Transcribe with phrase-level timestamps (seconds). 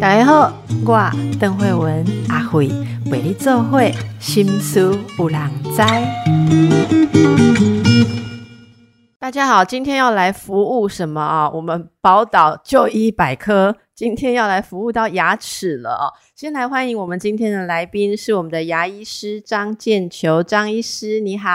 [0.00, 0.52] 大家好，
[0.84, 2.68] 我邓慧文阿慧
[3.10, 5.82] 为你做会心思有人知。
[9.18, 11.48] 大家好，今天要来服务什么啊？
[11.48, 16.12] 我们宝岛就医百科今天要来服务到牙齿了哦。
[16.36, 21.48] 先来欢迎我们今天的来宾，是我们的牙医师张建球张医师，你好。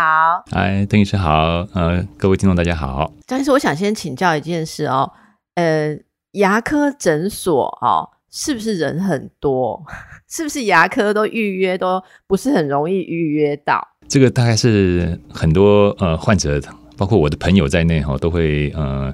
[0.50, 3.14] 嗨，邓医师好，呃，各位听众大家好。
[3.28, 5.12] 张医师，我想先请教一件事哦，
[5.60, 6.00] 呃，
[6.32, 8.16] 牙科诊所哦。
[8.32, 9.84] 是不是人很多？
[10.30, 13.82] 是不是牙科都预约都不是很容易预约到？
[14.08, 16.62] 这个大概是很多呃患者，
[16.96, 19.12] 包括我的朋友在内哈，都会呃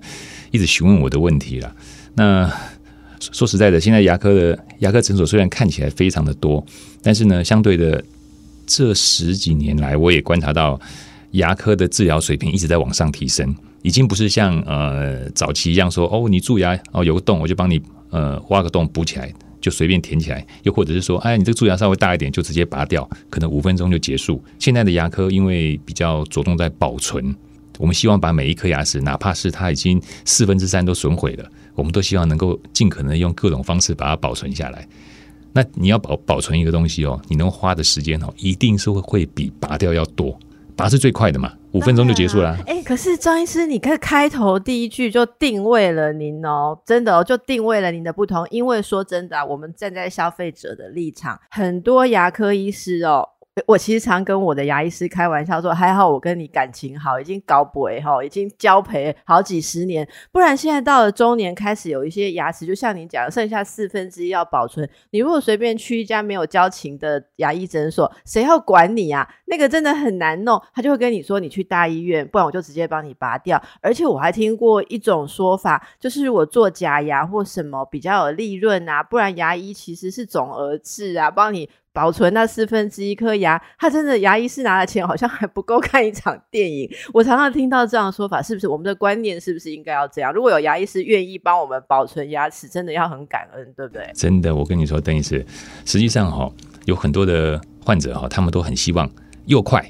[0.52, 1.74] 一直询问我的问题了。
[2.16, 2.52] 那
[3.22, 6.62] 说实在的，现在牙科的牙科诊所虽然看起来非常的多，
[7.02, 8.04] 但是呢，相对的
[8.68, 10.78] 这十几年来，我也观察到
[11.36, 17.82] 牙科的治疗水平一直在往上提升，已经不是像呃早期一样说哦，你蛀牙哦有个洞我就帮你。
[18.12, 24.42] 呃，挖个洞补起来，就随便填起来；又或者是说，哎，你这个蛀牙稍微大一点，就直接拔掉，可能五分钟就结束。
[24.58, 27.36] 现在的牙科因为比较着重在保存，
[27.78, 34.88] 我们希望把每一颗牙齿，哪怕是它已经四分之三都损毁了，我们都希望能够尽可能用各种方式把它保存下来。
[35.52, 40.40] 那你要保保存一个东西哦，你能花的时间哦，一定是会会比拔掉要多。
[40.76, 42.58] 拔是最快的嘛，五分钟就结束了。
[42.68, 48.46] 哎，可是张医师，你看开头第一句就定位了您哦，真的哦，就定位了您的不同。
[48.50, 53.30] 因为说真的，我们站在消费者的立场，很多牙科医师哦。
[53.68, 64.88] 我其实常跟我的牙医师开玩笑说，还好我跟你感情好，已经搞不哈，已经交陪好几十年，不然现在到了中年，开始有一些牙齿，就像你讲，剩下四分之一要保存。
[65.12, 69.26] 你如果随便去一家没有交情的牙医诊所，谁要管你啊？
[69.46, 73.62] 那个真的很难弄，他就会跟你说，你去大医院，不然我就直接帮你拔掉。
[73.80, 81.70] 而且我还听过一种说法，就是我做假牙或什么比较有利润啊，不然牙医其实是总额制啊，帮你。
[81.96, 86.88] 保存那四分之一颗牙，他真的牙医是拿的钱好像还不够 看一场电影。
[87.14, 90.34] 我常常听到这样的说法，是不是我们的观念是不是应该要这样？
[90.34, 94.12] 如果有牙医师愿意帮我们保存牙齿，真的要很感恩，对不对？
[94.14, 95.46] 真的，我跟你说，邓医师，
[95.86, 96.52] 实际上哈，
[96.84, 99.10] 有很多的患者哈，他们都很希望
[99.46, 99.90] 又快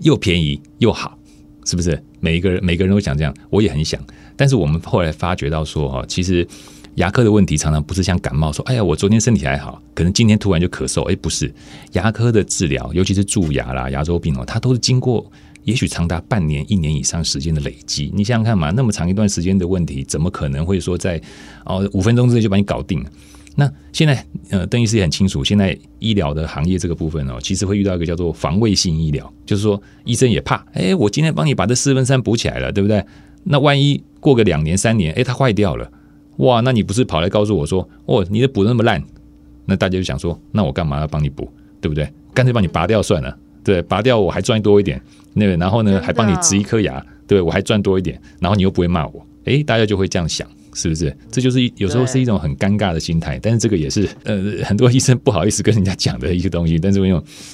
[0.00, 1.18] 又便宜又好，
[1.66, 2.02] 是不是？
[2.20, 4.00] 每一个人每个人都想这样，我也很想。
[4.38, 6.48] 但是我们后来发觉到说哈，其实。
[6.96, 11.02] 牙科的问题常常不是像感冒，说哎呀，我昨天身体还好，可能今天突然就咳嗽。
[11.10, 11.52] 哎，不是，
[11.92, 15.30] 牙科的治疗，尤其是蛀牙啦、牙周病哦，它都是经过
[15.64, 18.10] 也许长达半年、一年以上时间的累积。
[18.14, 21.20] 你想想看嘛，那么长一段时间的问题，怎么可能会说在
[21.64, 23.02] 哦五分钟之内就把你搞定？
[23.54, 33.04] 那现在呃，邓医师也很清楚，现在医疗的行业这个部分哦，其实会遇到一个叫做防卫性医疗，就是说医生也怕，哎，我今天帮你把这四分三补起来了，对不对？
[33.44, 35.90] 那万一过个两年三年，哎，它坏掉了。
[36.36, 39.02] 哇，那你不是跑来告诉我说，哦，你的补那么烂，
[39.66, 41.48] 那大家就想说，那我干嘛要帮你补，
[41.80, 42.08] 对不对？
[42.34, 45.00] 干脆帮你拔掉算了，对，拔掉我还赚多一点，
[45.34, 51.14] 那个，然后呢，还帮你植一颗牙，对我还赚多一点，然后你又不会骂我，诶，大家就会这样想，是不是？
[51.30, 56.98] 这就是有时候是一种很尴尬的心态，但是这个也是呃很多医生不好意思跟人家讲的一个东西，但是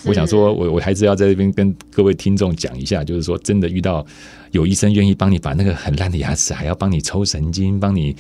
[0.04, 4.06] 我想说，我我还是要在这边跟各位听众讲一下，就是说真的遇到
[4.52, 8.14] 有医生愿意帮你把那个很烂的牙齿，还要帮你抽神经，帮你。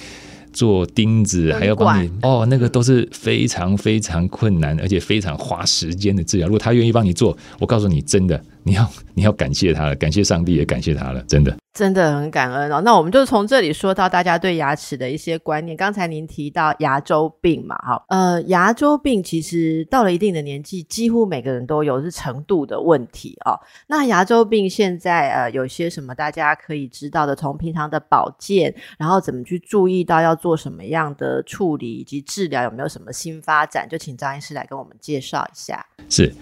[0.58, 6.48] 做钉子还要帮你哦，那个都是非常非常困难，而且非常花时间的治疗。
[6.48, 11.56] 如果他愿意帮你做，我告诉你，真的，你要 你要感谢他了，感谢上帝，也感谢他了，真的。
[11.74, 12.80] 真的很感恩哦。
[12.80, 15.76] 那我们就从这里说到大家对牙齿的一些观念。
[15.76, 23.54] 刚才您提到牙周病嘛，哈，呃，牙周病其实到了一定的年纪，几乎每个人都有是程度的问题哦。
[23.86, 27.36] 那牙周病现在呃有些什么大家可以知道的？
[27.36, 33.88] 从平常的保健，然后怎么去注意到要做什么样的处理以及治疗，有没有什么新发展？
[33.88, 35.86] 就请张医师来跟我们介绍一下。
[36.08, 36.34] 是。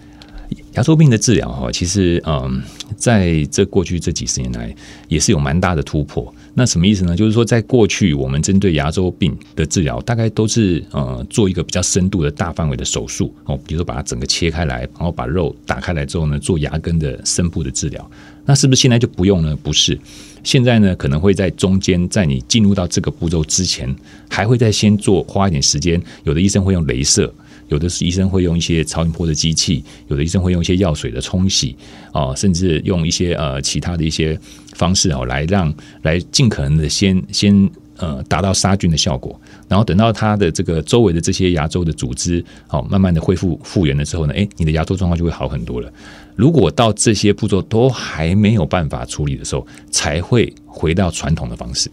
[0.77, 2.61] 牙周病的治疗哈，其实嗯，
[2.95, 4.73] 在这过去这几十年来，
[5.07, 6.31] 也是有蛮大的突破。
[6.53, 7.15] 那什么意思呢？
[7.17, 18.11] 就是说，在过去我们针对牙周病的治疗，大概都是呃做一个比较深度的大范围的手术哦，比如说把它整个切开来，然后把肉打开来之后呢，做牙根的深部的治疗。
[18.45, 19.57] 那是不是现在就不用呢？
[19.63, 19.99] 不是，
[20.43, 23.93] 现在呢可能会在中间，在你进入到这个步骤之前，
[24.29, 25.99] 还会再先做花一点时间。
[26.23, 27.33] 有的医生会用镭射。
[27.69, 31.75] 有的是医生会用一些超音波的机器，有的医生会用一些药水的冲洗，
[32.11, 34.39] 啊，甚至用一些呃其他的一些
[34.73, 45.91] 方式哦，来让来尽可能的先先呃达到杀菌的效果，然后等到它的这个周围的这些牙周的组织好慢慢的恢复复原了之后呢，哎，你的牙周状况就会好很多了。
[46.35, 51.89] 如果到这些步骤都还没有办法处理的时候，才会回到传统的方式。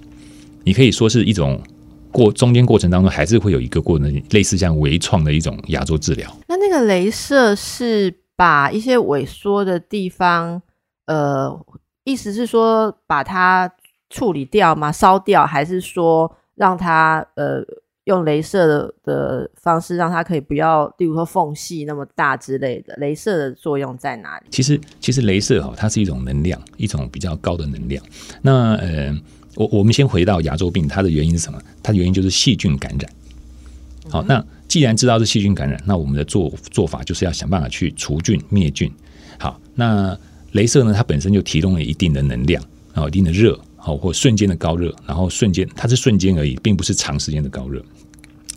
[0.63, 1.61] 你可以说是一种
[2.15, 6.31] 过中间过程当中还是会有一个过程，类似像微创的一种牙周治疗。
[6.47, 10.63] 那那个镭射是把一些萎缩的地方，
[11.07, 11.61] 呃，
[12.05, 13.69] 意思是说把它
[14.11, 14.93] 处理掉吗？
[14.93, 17.61] 烧掉，还是说让它呃
[18.05, 22.95] 用镭射的的方式让它可以不要，例如说缝隙那么大之类的？
[22.99, 24.47] 镭射的作用在哪里？
[24.51, 28.05] 其实其实镭射哈，它是一种能量，一种比较高的能量。
[28.41, 29.13] 那呃。
[29.55, 31.61] 我我们先回到牙周病，它的原因是什么？
[31.83, 33.11] 它的原因就是细菌感染。
[34.11, 38.91] 好，那既然知道是细菌感染，那我们的做做法就是要想办法去除菌灭菌。
[39.39, 40.17] 好，那
[40.53, 40.93] 镭射呢？
[40.93, 42.63] 它本身就提供了一定的能量，
[42.93, 47.83] 然后一定的热，好或瞬间的高热，然后瞬间它是瞬间而已，并不是长时间的高热。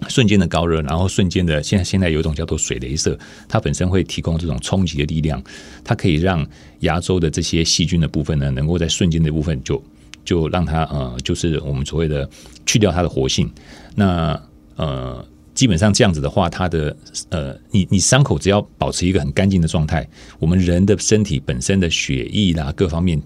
[0.10, 3.18] 瞬间的高热，然后瞬间的现在现在有一种叫做水镭射，
[3.48, 5.42] 它本身会提供这种冲击的力量，
[5.84, 6.46] 它可以让
[6.82, 9.82] 牙周的这些细菌的部分呢，能够在瞬间的部分就。
[10.28, 12.30] 就让它呃，就是我们所谓的
[12.66, 13.50] 去掉它的活性。
[13.96, 14.38] 那
[14.76, 16.96] 呃，基本上这样子的话，它的
[17.30, 20.06] 呃，你你伤口只要保持一个很干净的状态，
[20.38, 23.20] 我们人的身体本身的血液啦，各方面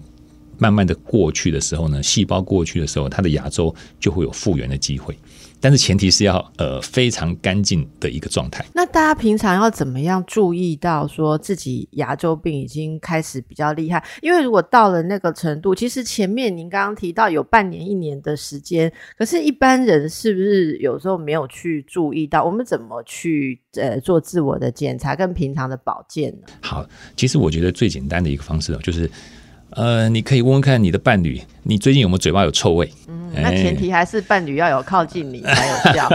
[0.58, 5.18] 慢慢的过去的时候呢，细胞过去的时候，它的牙周就会有复原的机会。
[5.62, 8.64] 但是前提是要呃非常干净的一个状态。
[8.74, 14.04] 那大家平常要怎么样注意到说自己牙周病已经开始比较厉害？
[14.20, 22.42] 因为如果到了那个程度，其实前面您刚刚提到有半年、一年的时间，可是一般人是不是有时候没有去注意到？
[22.42, 26.48] 我们怎么去呃做自我的检查跟平常的保健呢？
[26.60, 26.84] 好，
[27.16, 29.08] 其实我觉得最简单的一个方式就是。
[29.74, 32.90] 呃，你可以问问看你的伴侣，你最近有没有嘴巴有臭味？
[33.08, 36.08] 嗯，那前提还是伴侣要有靠近你才有效。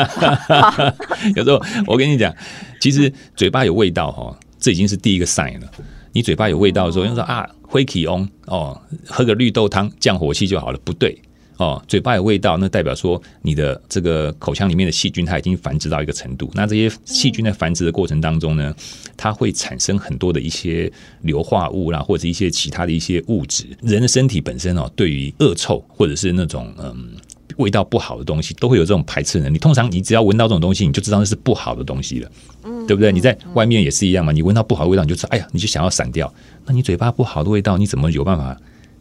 [1.36, 2.34] 有时候我跟你讲，
[2.80, 5.68] 其实嘴巴有味道哈，这已经是第一个 sign 了。
[6.12, 11.20] 你嘴巴有味道的时候，用说啊，灰体翁哦，喝个绿豆汤降火气就好了，不对。
[11.58, 16.50] 哦，嘴巴有味道，那代表说你的这个口腔里面的细菌它已经繁殖到一个程度。
[16.54, 18.74] 那这些细菌在繁殖的过程当中呢，
[19.16, 23.66] 它会产生很多的一些硫化物啦，或者一些其他的一些物质。
[23.82, 27.12] 人的身体本身哦，对于恶臭或者是那种嗯
[27.58, 29.58] 味道不好的东西，都会有这种排斥能力。
[29.58, 32.32] 通常你只要闻到这种东西，你就知道那是不好的东西了，
[32.66, 33.12] 嗯，对不对？
[33.12, 36.32] 你在外面也是一样嘛，你闻到不好的味道，你就知道，哎呀，你就想要闪掉。
[36.68, 38.56] 那你嘴巴不好的味道，你怎么有办法？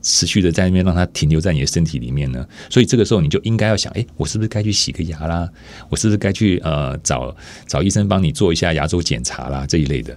[0.08, 5.48] 持续的在那边让它停留在你的身体里面呢，所以这个时候你就应该要想，哎，我是不是该去洗个牙啦？
[5.88, 7.34] 我是不是该去呃找
[7.66, 10.16] 找医生帮你做一下牙周检查啦这一类的？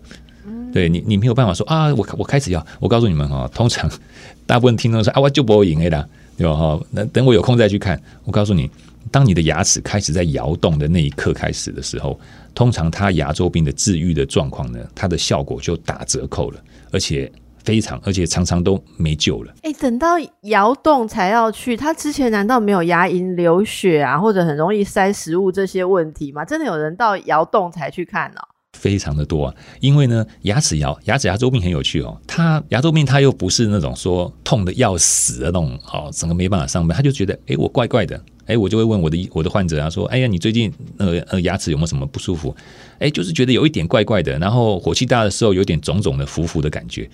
[0.72, 3.90] 对你，你没有办法说啊，我我开始要，我告诉你们哈，通常
[4.46, 6.54] 大部分听众说啊，我就不会赢的，对吧？
[6.54, 8.00] 哈，那等我有空再去看。
[8.26, 8.70] 我告诉你，
[9.10, 12.20] 当你的牙齿开始在摇动的那一刻开始的时候，
[12.54, 17.32] 通常它牙周病的治愈的状况呢，它的效果就打折扣了，而且。
[17.64, 19.54] 非常，而且常常都没救了。
[19.64, 26.44] 哎，等到摇动才要去，他之前难道没有牙龈流血啊，或者很容易塞食物这些问题吗？
[26.44, 28.42] 真的有人到摇动才去看呢？
[28.78, 32.18] 非常的多啊，因为呢，牙齿摇牙齿牙周病很有趣哦。
[32.28, 42.56] 他牙周病他又不是那种说痛的要死的那种，哦，整个没办法上班，他就觉得，哎，我怪怪的，哎，我就会问我的我的患者啊，说，哎呀，你最近呃呃牙齿有没有什么不舒服？
[43.00, 47.10] 哎，就是觉得有一点怪怪的，然后火气大的时候有点肿肿的、浮浮的感觉。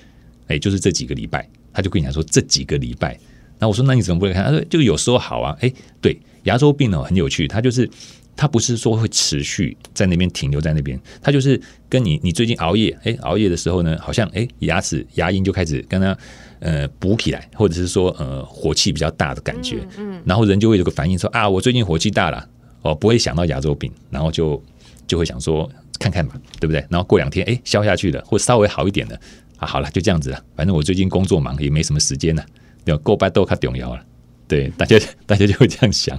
[0.48, 3.18] 哎，就是这几个礼拜，他就跟你讲说这几个礼拜。
[3.58, 4.44] 那我说，那你怎么不来看？
[4.44, 5.56] 他说，就有时候好啊。
[5.62, 5.72] 哎，
[6.02, 7.90] 对，牙周病呢很有趣，它就是
[8.36, 16.18] 它不是说会持续在那边停留在那边，它就是跟你你最近熬夜，哎，熬夜的时候呢，好像哎牙齿牙龈就开始跟它
[16.60, 19.78] 呃补起来，或者是说呃火气比较大的感觉。
[19.98, 20.22] 嗯。
[20.26, 22.46] 然后人就会有个反应说啊，我最近火气大了，
[22.82, 24.62] 哦，不会想到牙周病，然后就
[25.08, 26.86] 就会想说看看吧，对不对？
[26.90, 29.18] 然后过两天哎消下去了，或稍微好一点的。
[29.66, 30.40] 啊，好了，就这样子了。
[30.56, 32.46] 反正我最近工作忙，也没什么时间了。
[32.86, 34.02] 对，过半都卡重要了。
[34.48, 34.96] 对，大家
[35.26, 36.18] 大家就会这样想，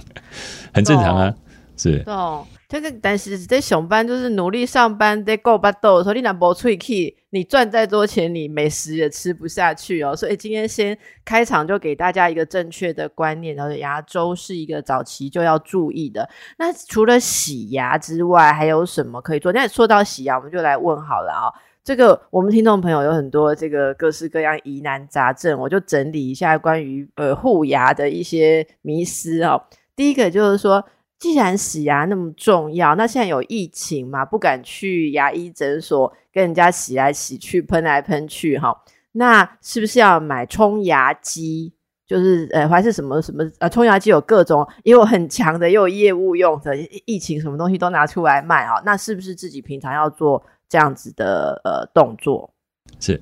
[0.73, 1.33] 很正常啊。
[1.77, 2.03] 是。
[2.07, 10.13] 哦，这个但是在上班就是努力上班，在过半豆的时候，你拿不出去，你赚再多钱，你美食也吃不下去哦。
[10.13, 16.27] 所以今天先开场就给大家一个正确的观念，然后牙周是一个早期就要注意的。
[16.57, 19.53] 那除了洗牙之外，还有什么可以做？
[19.53, 21.47] 那说到洗牙，我们就来问好了啊。
[21.87, 29.63] 这个我们听众朋友有很多这个各式各样疑难杂症，我就整理一下关于呃护牙的一些迷思哦。
[29.95, 30.83] 第一个就是说，
[31.17, 41.71] 既然洗牙那么重要，那现在有疫情嘛，不敢去牙医诊所跟人家洗来洗去、喷来喷去哈，那是不是要买冲牙机？
[42.05, 46.75] 就是呃还是什么什么呃冲牙机有各种，也有很强的，也有业务用的，
[47.05, 48.81] 疫情什么东西都拿出来卖啊？
[48.85, 50.43] 那是不是自己平常要做？
[50.69, 52.53] 这样子的呃动作
[52.99, 53.21] 是，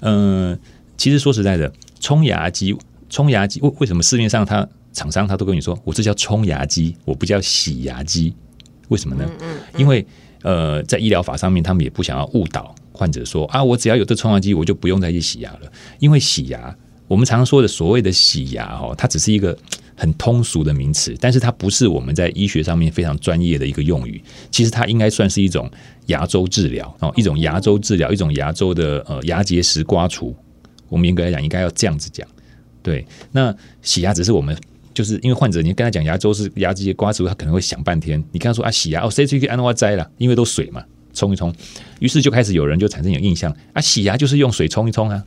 [0.00, 0.58] 嗯，
[0.96, 2.76] 其实说实在的，冲牙机，
[3.08, 8.34] 冲牙机为为什么市面上它厂商他都跟你说，我这叫冲牙机，我不叫洗牙机，
[8.88, 9.28] 为什么呢？
[9.40, 10.06] 嗯因为
[10.42, 15.72] 呃，在医疗法上面，他们也不想要误导患者说啊，我只要有这冲牙机，我就不用再去洗牙了。
[15.98, 16.76] 因为洗牙，
[17.08, 19.56] 我们常说的所谓的洗牙哦，它只是一个
[19.96, 24.22] 很通俗的名词，但是它不是我们在医学上面非常专业的一个用语。
[24.50, 25.70] 其实它应该算是一种
[26.06, 30.34] 牙周治疗哦，一种牙周治疗，一种牙周的呃牙结石刮除。
[30.88, 32.26] 我们严格来讲，应该要这样子讲。
[32.82, 34.56] 对，那洗牙只是我们。
[34.92, 38.16] 就是因为患者，你跟他讲牙周是牙这些刮除，他可能会想半天。
[38.30, 40.08] 你跟他说啊洗牙哦，谁去给安诺摘了？
[40.18, 41.52] 因为都水嘛，冲一冲。
[41.98, 45.20] 于是就开始有人就产生有印象啊，洗牙就是用水冲一冲啊，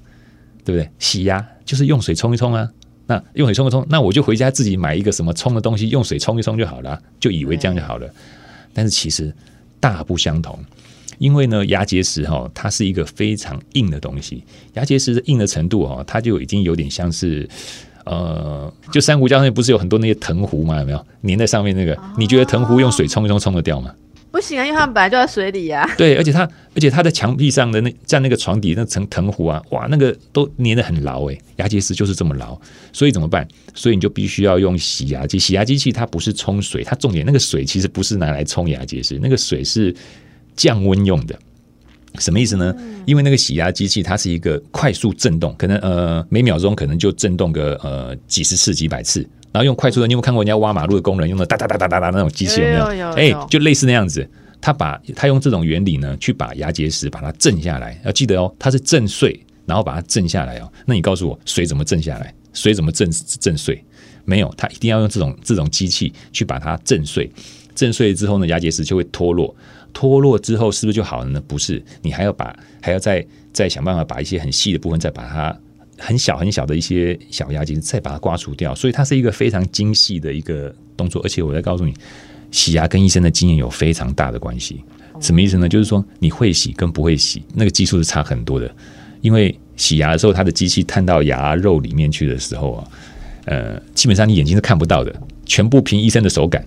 [0.64, 0.90] 对不对？
[1.00, 2.72] 洗牙就是用水冲一冲啊。
[3.08, 8.08] 那用水冲一冲，那我就回家自己买一个什么冲的东西，用水冲一冲就好了，就以为这样就好了。
[8.74, 9.34] 但是其实
[9.80, 10.60] 大不相同，
[11.18, 14.44] 因为呢，牙结石哈，它是一个非常硬的东西。
[14.74, 17.50] 牙结石的硬的程度哈，它就已经有点像是。
[18.10, 20.80] 呃，就珊瑚礁上面不是有很多那些藤壶吗？
[20.80, 21.98] 有没有粘在上面那个？
[22.18, 23.94] 你觉得藤壶用水冲一冲冲得掉吗？
[24.32, 25.90] 不行啊，因为他们本来就在水里呀。
[25.98, 26.42] 对，而且它，
[26.76, 31.42] 而且它的墙壁上的那在那个床底那层藤壶啊，哇，那个都粘得很牢诶。
[31.56, 32.60] 牙结石就是这么牢，
[32.94, 33.48] 所以怎么办？
[33.74, 35.40] 所以你就必须要用洗牙机。
[35.40, 39.96] 洗牙机器它不是冲水，它重点那个水其实不是拿来冲牙结石，那个水是
[40.56, 41.38] 降温用的。
[42.20, 42.74] 什么意思呢？
[43.06, 49.28] 因为那个洗牙机器它是一个快速震动，可能呃每秒钟可能就震动个呃几十次、几百次，
[49.58, 53.10] 然后用快速的，你有看过人家挖马路的工人用的哒哒哒哒哒哒那种机器有没有？
[53.14, 54.30] 哎，就类似那样子，
[54.62, 58.00] 他把他用这种原理呢，去把牙结石把它震下来。
[58.06, 60.72] 要记得哦，它是震碎，然后把它震下来哦。
[60.86, 62.32] 那你告诉我，水怎么震下来？
[62.54, 63.10] 水怎么震
[63.40, 63.84] 震碎？
[64.26, 67.28] 没有，他一定要用这种这种机器去把它震碎。
[67.74, 69.56] 震碎之后呢，牙结石就会脱落。
[69.92, 71.42] 脱落之后是不是就好了呢？
[71.48, 75.60] 不是，你还要把还要再再想办法把一些很细的部分再把它
[75.98, 78.74] 很小很小的一些小牙结再把它刮除掉。
[78.76, 81.22] 所以它是一个非常精细的一个动作。
[81.24, 81.94] 而且我再告诉你，
[82.52, 84.84] 洗牙跟医生的经验有非常大的关系。
[85.20, 85.68] 什么意思呢？
[85.68, 88.70] 就是说你会洗跟不会洗那个技术是差很多的。
[89.22, 92.88] 因为洗牙的时候，它的机器探到牙肉里面去的时候啊，
[93.46, 95.14] 呃，基本上你眼睛是看不到的，
[95.46, 96.64] 全部凭医生的手感。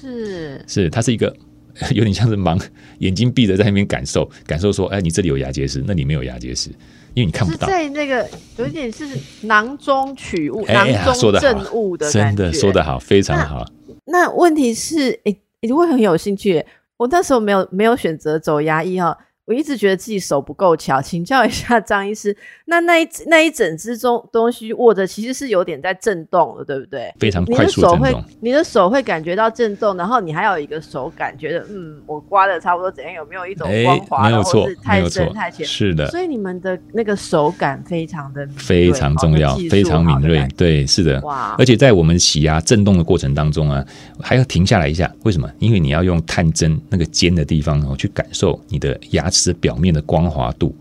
[0.00, 1.34] 是是，它是一个。
[1.94, 2.60] 有点像是盲，
[2.98, 6.70] 眼睛闭着在那边感受，感受说，哎，你这里有牙结石，那里没有牙结石，
[7.14, 7.66] 因为你看不到。
[7.66, 9.06] 在那个有一点是
[9.42, 13.64] 囊中取物，囊中证物的真的说得好，非常好。
[14.06, 16.64] 那问题是，哎，你会很有兴趣。
[16.96, 19.16] 我那时候没有没有选择走牙医哈。
[19.48, 22.36] 我一直觉得自己手不够巧，请教一下张医师，
[22.66, 27.10] 那那一那一整只中东西握着，其实是有点在震动的，对不对？
[27.18, 28.22] 非常快速震动。
[28.42, 33.14] 你的手会感觉到震动，然后你还有一个手感，觉得嗯，我刮的差不多怎样？
[33.14, 34.28] 有没有一种光滑？
[34.28, 35.64] 没有错，太深太浅。
[35.64, 36.06] 是的。
[36.08, 40.46] 所以你们的那个手感非常的非常重要，非常敏锐。
[40.58, 41.18] 对，是的。
[41.22, 41.56] 哇！
[41.58, 43.82] 而且在我们洗牙震动的过程当中啊，
[44.20, 45.10] 还要停下来一下。
[45.24, 45.50] 为什么？
[45.58, 49.37] 因为你要用探针那个尖的地方哦，去感受你的牙齿。
[49.38, 50.74] 是表面的光滑度，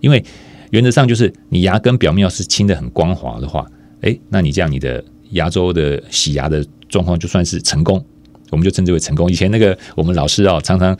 [0.00, 0.22] 因为
[0.70, 3.66] 原则上就是你牙根表面要是清的很光滑的话，
[4.02, 8.04] 哎，那你这样你的牙周的洗牙的状况就算是成功，
[8.50, 9.30] 我们就称之为成功。
[9.30, 10.96] 以前那个我们老师哦，常常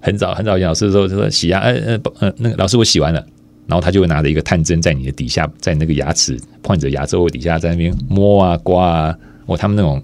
[0.00, 3.24] 很早很早老师的时候就说洗牙，呃呃呃，那个老师我洗完了，
[3.66, 10.02] 然后他就会拿着一个探针在你的底下，在那个牙齿患者牙周底下在那边摸啊刮啊，哦，他们那种。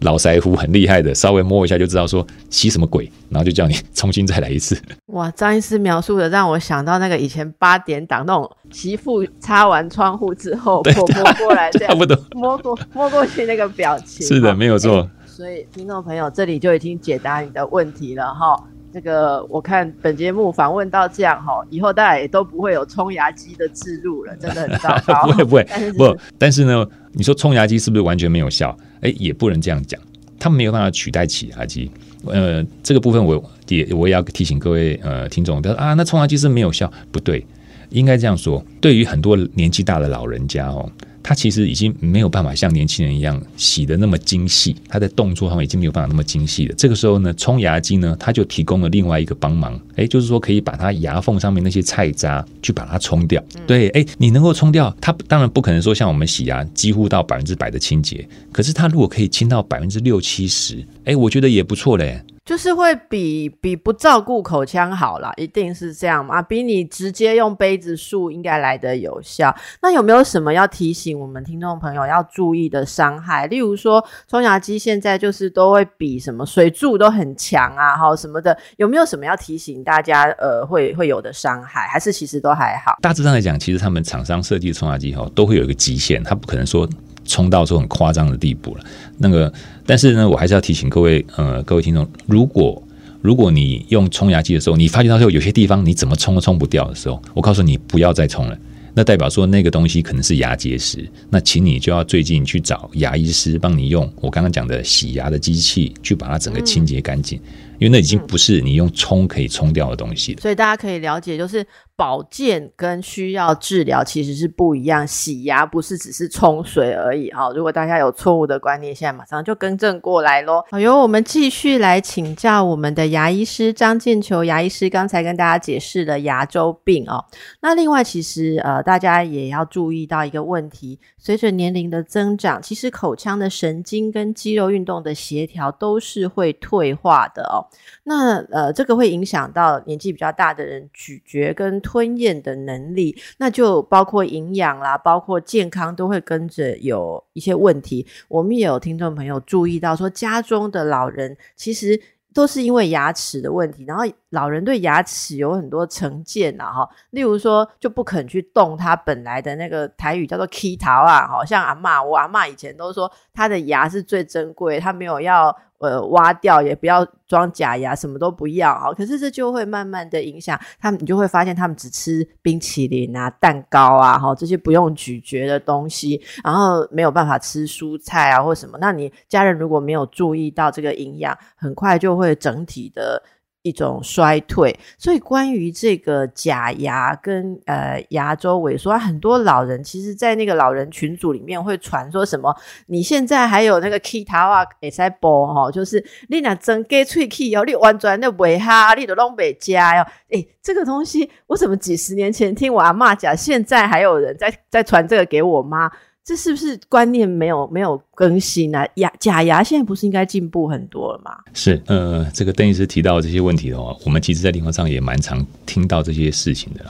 [0.00, 4.76] 老腮胡很厉害的，稍微摸一下就知道说吸什么鬼，然后就叫你重新再来一次。
[5.06, 14.26] 哇，张医师描述的让我想到那个以前八点档那种媳妇擦完窗户之后， 婆婆过来这样，差不多摸过 摸过去那个表情。
[14.26, 15.08] 是的，没有错。
[15.24, 18.56] 所以听众朋友这里就已经解答你的问题了哈。
[18.96, 25.24] 这个我看本节目访问到这样哈，以后大家也都不会有冲牙机的置入了，真的很糟糕。
[25.28, 25.66] 不会不会，
[25.98, 28.74] 不，但是呢，你说冲牙机是不是完全没有效？
[29.02, 30.00] 哎，也不能这样讲，
[30.38, 31.90] 他们没有办法取代起牙机。
[32.24, 33.34] 呃，这个部分我
[33.68, 37.46] 也我也要提醒各位呃听众，他说啊，那冲牙机是没有效，不对，
[37.90, 38.64] 应该这样说。
[38.80, 40.90] 对于很多年纪大的老人家哦。
[41.28, 46.74] 他其实已经没有办法像年轻人一样洗的那么精细，他在动作上已经没有办法那么精细了。
[46.78, 53.42] 这个时候呢，冲牙机呢，它就提供了另外一个帮忙，哎，就是说可以把它牙缝上面那些菜渣去把它冲掉。
[53.66, 62.22] 对，哎，你能够冲掉，它当然不可能说像我们洗牙几乎到百分之百的清洁，可是它如果可以清到百分之六七十，哎，我觉得也不错嘞。
[62.46, 66.40] 就是会比比不照顾口腔好啦，一定是这样嘛？
[66.40, 69.52] 比你直接用杯子漱应该来得有效。
[69.82, 73.48] 那有没有什么要提醒我们听众朋友要注意的伤害？
[73.48, 80.22] 例如说，冲牙机现在就是都会比什么水柱都很强啊，哈什么的，有没有什么要提醒大家？
[80.38, 82.96] 呃，会会有的伤害，还是其实都还好？
[83.02, 86.88] 大致上来讲，其实他们厂商设计冲牙机哈，都会有一个极限，它不可能说。
[87.26, 88.84] 冲到说很夸张的地步了。
[89.18, 89.52] 那个，
[89.84, 92.82] 但是呢，我还是要提醒各位，呃，各位听众，如果
[93.20, 98.56] 如果你用冲牙机的时候，你发觉到说有些地方你怎么冲都冲不掉的时候，我告诉你不要再冲了。
[98.94, 107.38] 那代表说那个东西可能是牙结石，那请你就要最近去找牙医师帮你用我刚刚讲的洗牙的机器去把它整个清洁干净，
[107.78, 110.40] 因为那已经不是你用冲可以冲掉的东西了。
[110.40, 115.06] 所以大家可以了解，就是保健跟需要治疗其实是不一样。
[115.06, 117.50] 洗牙不是只是冲水而已哈。
[117.54, 120.64] 如果大家有错误的观念，现在马上就更正过来喽。
[120.70, 127.24] 好，由我们继续来请教我们的牙医师张建球牙医师，刚才跟大家解释了牙周病哦。
[127.60, 128.86] 那另外，其实呃。
[128.86, 137.65] 大家也要注意到一个问题：随着年龄的增长，其实口腔的神经跟肌肉运动的协调都是会退化的哦。
[138.04, 148.06] 那呃，这个会影响到年纪比较大的人咀嚼跟吞咽的能力，那就包括营养啦，包括健康都会跟着有一些问题。
[148.28, 152.00] 我们也有听众朋友注意到说，家中的老人其实。
[152.36, 165.56] 都是因为牙齿的问题，然后老人对牙齿有很多成见呐，哈，例如说就不肯去动他本来的那个台语叫做 k 桃啊，好像阿妈，我阿妈以前都说他的牙是最珍贵，他没有要。
[165.78, 168.90] 呃，挖掉也不要装假牙，什么都不要啊！
[168.94, 178.78] 可是这就会慢慢的影响他们，你就会发现他们只吃冰淇淋啊、蛋糕啊，哈，这些不用咀嚼的东西，然后没有办法吃蔬菜啊或什么。
[178.80, 183.22] 那你家人如果没有注意到这个营养，很快就会整体的。
[183.66, 192.54] 一种衰退，所以关于这个假牙跟呃牙周萎缩，很多老人其实，在那个老人群组里面会传说什么？
[192.86, 200.06] 你现在还有那个 K 塔瓦也在播哈，就是你那真给脆 K 哦，你完全那尾哈，你都弄北加哟。
[200.30, 205.90] 哎，这个东西我怎么几十年前听我阿妈讲，现在还有人在在传这个给我妈？
[206.26, 208.84] 这是不是观念没有没有更新啊？
[208.96, 211.30] 牙假牙现在不是应该进步很多了吗？
[211.54, 216.84] 是，呃，这个邓医师提到这些问题的话，我们其实在临床上也蛮常听到这些事情的。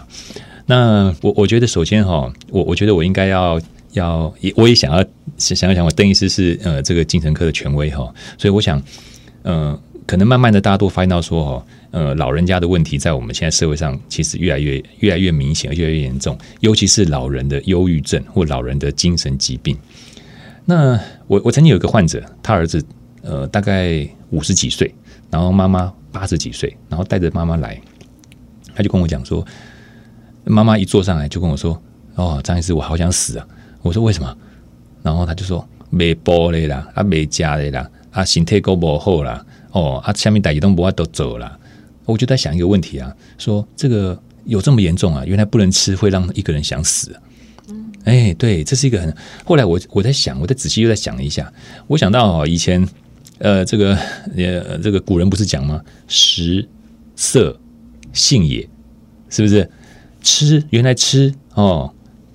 [0.64, 3.60] 那我我觉得首先哈，我我觉得我应该要
[3.92, 5.04] 要也我也想要
[5.36, 8.82] 想要想，我邓医师是呃这个精神科的权威哈，所以我想，
[9.42, 9.78] 嗯。
[10.06, 19.76] 可能慢慢的，大家都发现到说，哦，呃，老人家的问题在我们现在社会上其实越来越越来越明显，越来越严重，尤其是老人的忧郁症或老人的精神疾病。
[20.64, 22.80] 那我我曾经有一个患者，他儿子
[23.22, 24.94] 呃大概五十几岁，
[25.28, 27.80] 然后妈妈八十几岁，然后带着妈妈来，
[28.74, 29.44] 他就跟我讲说，
[30.44, 31.80] 妈妈一坐上来就跟我说，
[32.14, 33.46] 哦，张医师，我好想死啊！
[33.82, 34.36] 我说为什么？
[35.02, 39.44] 然后他就说没玻璃啦，啊没家的啦，啊身体够不好啦。
[39.76, 41.58] 哦，啊，下面打移动不话都走了，
[42.06, 45.22] 我就在想一个问题啊，说这个有这么严重啊？
[45.26, 47.14] 原来不能吃会让一个人想死。
[47.68, 49.14] 嗯，哎，对，这是一个很。
[49.44, 51.52] 后来我我在想，我在仔细又在想了一下，
[51.88, 52.88] 我想到哦，以前
[53.38, 53.94] 呃，这个
[54.34, 55.82] 呃，这个古人不是讲吗？
[56.08, 56.66] 食
[57.14, 57.60] 色
[58.14, 58.66] 性也，
[59.28, 59.68] 是不是？
[60.22, 61.92] 吃原来吃哦，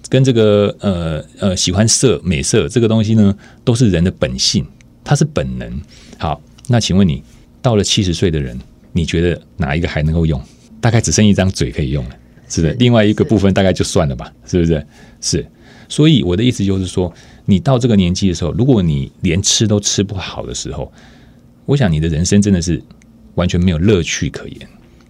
[0.10, 4.66] 跟这个呃呃喜欢色美色这个东西呢，都是人的本性，
[5.04, 5.82] 它是本能。
[6.18, 6.40] 好，
[6.72, 7.22] 那请问你？
[7.62, 8.58] 到了七十岁的人，
[8.94, 10.42] 你觉得哪一个还能够用？
[10.80, 12.16] 大概只剩一张嘴可以用了，
[12.48, 12.72] 是的。
[12.80, 14.88] 另外一个部分大概就算了吧，是不是？
[15.20, 15.46] 是。
[15.90, 17.14] 所以我的意思就是说，
[17.46, 20.92] 你到这个年纪的时候，如果你连吃都吃不好的时候，
[21.66, 22.82] 我想你的人生真的是
[23.36, 24.68] 完全没有乐趣可言。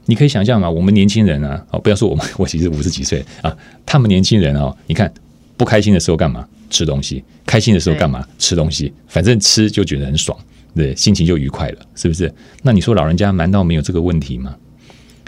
[0.08, 5.14] 你可以想象嘛，我们年轻人啊，哦，不要说我们，我其实五十几岁啊，他们年轻人哦，你看
[5.56, 6.46] 不开心的时候干嘛？
[6.70, 7.24] 吃东西。
[7.46, 8.28] 开心的时候干嘛？
[8.40, 8.92] 吃东西。
[9.08, 10.38] 反正吃就觉得很爽。
[10.74, 12.34] 对，心情就愉快了，是不是？
[12.64, 14.56] 那你说老人家难道没有这个问题吗？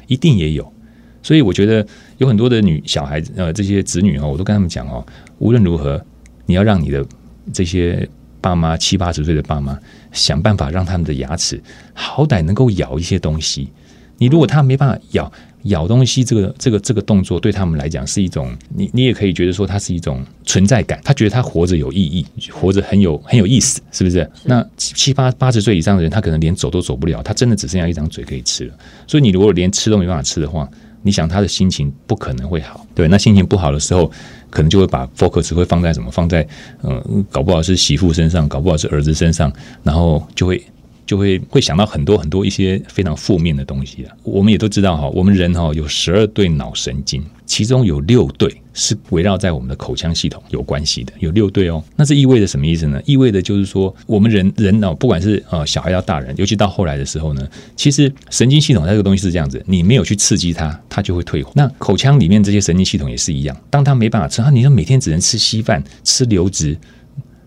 [0.08, 0.74] 一定也有。
[1.22, 1.86] 所以我觉得
[2.18, 5.06] 有很多的女小孩子，呃，这些子女哦，我都跟他们讲哦，
[5.40, 6.04] 无论如何，
[6.46, 7.06] 你要让你的
[7.54, 8.08] 这些
[8.42, 9.80] 爸妈七八十岁的爸妈，
[10.12, 11.62] 想办法让他们的牙齿
[11.94, 13.70] 好歹能够咬一些东西。
[14.18, 15.32] 你如果他没办法咬。
[15.68, 24.30] 咬东西这个这个这个动作对他们来讲是一种，你你也可以觉得说它是一种存在感，他觉得他活着有意义，活着很有很有意思，是不是？
[24.44, 28.74] 那七八八十岁以上的人，他可能连走都走不了，他真的只剩下一张嘴可以吃了。
[29.08, 30.70] 所以你如果连吃都没办法吃的话，
[31.02, 32.86] 你想他的心情不可能会好。
[32.94, 34.12] 对，那心情不好的时候，
[34.50, 36.12] 可能就会把 focus 会放在什么？
[36.12, 36.46] 放在
[36.82, 39.50] 嗯，搞不好是媳妇身上，搞不好是儿子身上，
[39.82, 40.62] 然后就会。
[41.06, 44.16] 就会会想到很多很多一些非常负面的东西啊。
[44.24, 51.84] 我们也都知道哈，我们人哈有十二对脑神经，其中有六对是围绕在我们的口腔系统有关系的，有六对哦。
[51.96, 53.02] 那这意味着什么意思呢？
[53.06, 61.52] 意味着就是说，我们人人脑不管是呃小孩到大人，尤其到后来的时候呢，其实神经系统它这个东西是这样子，你没有去刺激它，它就会退化。
[61.56, 66.78] 那口腔里面这些神经系统也是一样，当它没办法吃，你说每天只能吃稀饭、吃流质。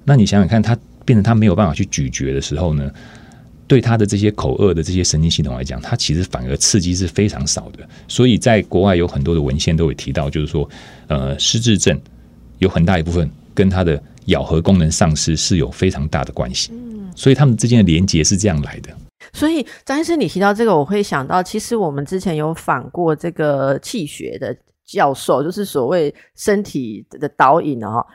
[0.05, 2.88] 那你想想看，它变成它没有办法去咀嚼的时候呢，
[3.68, 7.87] 对他的这些口颚的这些神经系统来讲，它其实反而刺激是非常少的。
[8.07, 10.68] 所以在国外有很多的文献都有提到，就是说，
[11.09, 12.00] 呃，失智症
[12.59, 16.70] 有很大一部分跟它的咬合功能丧失是有非常大的关系。
[16.72, 18.90] 嗯，所以他们之间的连接是这样来的。
[19.33, 28.07] 所以张医师，你提到这个，我会想到，其实我们之前有访过这个气血的教授，就是所谓身体的导引哦。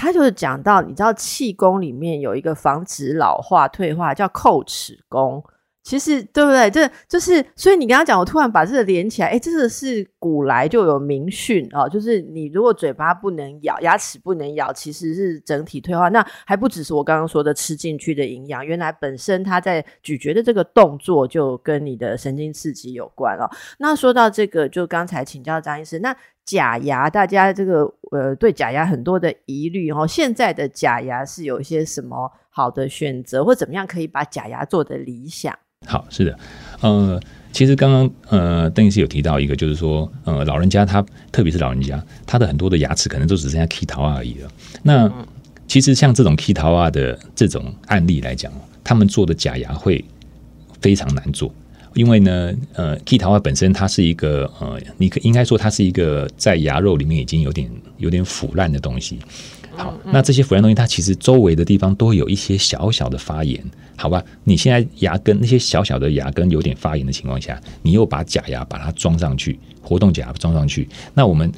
[0.00, 5.44] 他就是讲到，你知道气功里面有一个防止老化退化，叫叩齿功。
[5.82, 6.70] 其实对不对？
[6.70, 16.08] 这就是，所以你刚刚讲，我突然把这个连起来，哎，这个是古来就有明训哦，就是你如果嘴巴不能咬，牙齿不能咬，其实是整体退化。
[16.10, 23.50] 那还不只是我刚刚说的吃进去的营养，原来本身它在咀嚼的这个动作就跟你的神经刺激有关了。
[23.78, 26.14] 那说到这个，就刚才请教张医师，那
[26.44, 35.58] 假牙，大家这个呃对假牙很多的疑虑哦，现在的假牙是有一些什么好的选择，或怎么样可以把假牙做的理想？
[35.86, 36.38] 好，是的，
[36.82, 37.20] 呃，
[37.52, 44.48] 其实刚刚呃，邓医师有提到一个，就是说，呃，老人家他，特别是老人家，他的很多的牙齿可能都只剩下 K 桃而已了。
[44.82, 45.10] 那
[45.66, 48.52] 其实像这种 K 桃啊的这种案例来讲，
[48.84, 50.04] 他们做的假牙会
[50.80, 51.52] 非常难做，
[51.94, 59.18] 因为呢，呃，K 桃啊本身它是一个呃，你可应该说它是一个在牙肉里面已经有点有点腐烂的东西。
[59.76, 63.62] 好，那这些腐烂东西，它其实周围的地方都会有一些小小的发炎，
[63.96, 64.22] 好吧？
[64.44, 71.50] 你现在牙根那些小小的牙根有点发炎的情况下，你又把假牙把它装上去，活动假牙装上去，那我们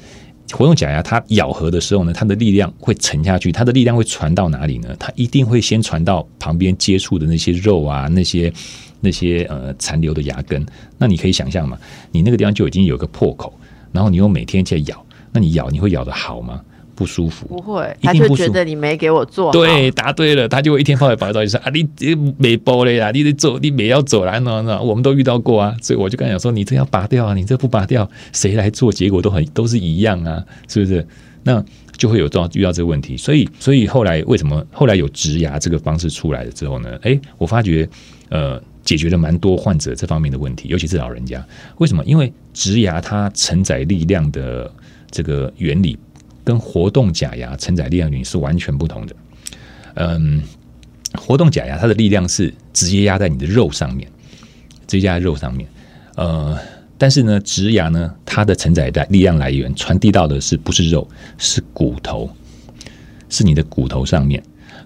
[0.51, 4.95] 活动假牙它咬合的时候呢，它的力量会沉下去，它的力量会传到哪里呢？
[4.99, 8.53] 它一定会先传到旁边接触的那些肉啊，那些
[9.01, 10.63] 那些呃残留的牙根。
[10.97, 11.77] 那你可以想象嘛，
[12.11, 13.51] 你那个地方就已经有个破口，
[13.91, 16.61] 然后你又每天在咬，那你咬你会咬得好吗？
[16.95, 19.51] 不舒服，不会，他就觉得你没给我做。
[19.51, 24.39] 对，答对了，他就会一天放在保险套说啊，你你没包了呀，你得走，你没要走了。
[24.39, 31.05] 那那，我们都遇到过啊，所以我就跟他讲说，你这要拔掉啊，你这不拔掉，谁来做，结果都很都是一样啊，是不是？
[31.43, 31.63] 那
[31.97, 36.97] 就会有到遇到这个问题，所以所以后来为什么后来有植牙这个方式出来了之后呢？
[37.01, 37.87] 哎，我发觉
[38.29, 41.45] 呃，解决了蛮多患者这方面的问题，尤其是老人家。
[41.79, 42.03] 为什么？
[42.05, 44.71] 因为植牙它承载力量的
[45.11, 45.97] 这个原理。
[46.43, 49.15] 跟活动假牙承载力量原是完全不同的。
[49.95, 50.41] 嗯，
[51.13, 54.09] 活动假牙它的力量是直接压在你的肉上面，
[54.87, 55.67] 直接压在肉上面。
[56.15, 56.57] 呃，
[56.97, 61.07] 但是呢，植牙呢，它的承载的力量来源传递到的是不是肉？
[61.37, 62.29] 是骨头，
[63.29, 64.41] 是你的骨头上面。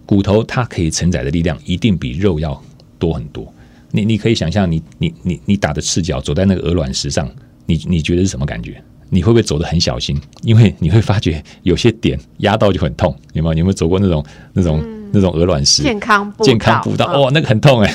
[0.06, 2.62] 骨头它可以承载的力量一定比肉要
[2.98, 3.54] 多很多。
[3.92, 7.30] 你你可以想象，你你你你打的赤脚走在那个鹅卵石上，
[7.66, 8.82] 你你觉得是什么感觉？
[9.10, 10.20] 你会不会走得很小心？
[10.44, 13.54] 因为你会发觉有些点压到就很痛，有没有？
[13.60, 15.84] 有没有走过那种那种那种鹅卵石？
[15.84, 17.94] 健康健康步道哦，那个很痛哎，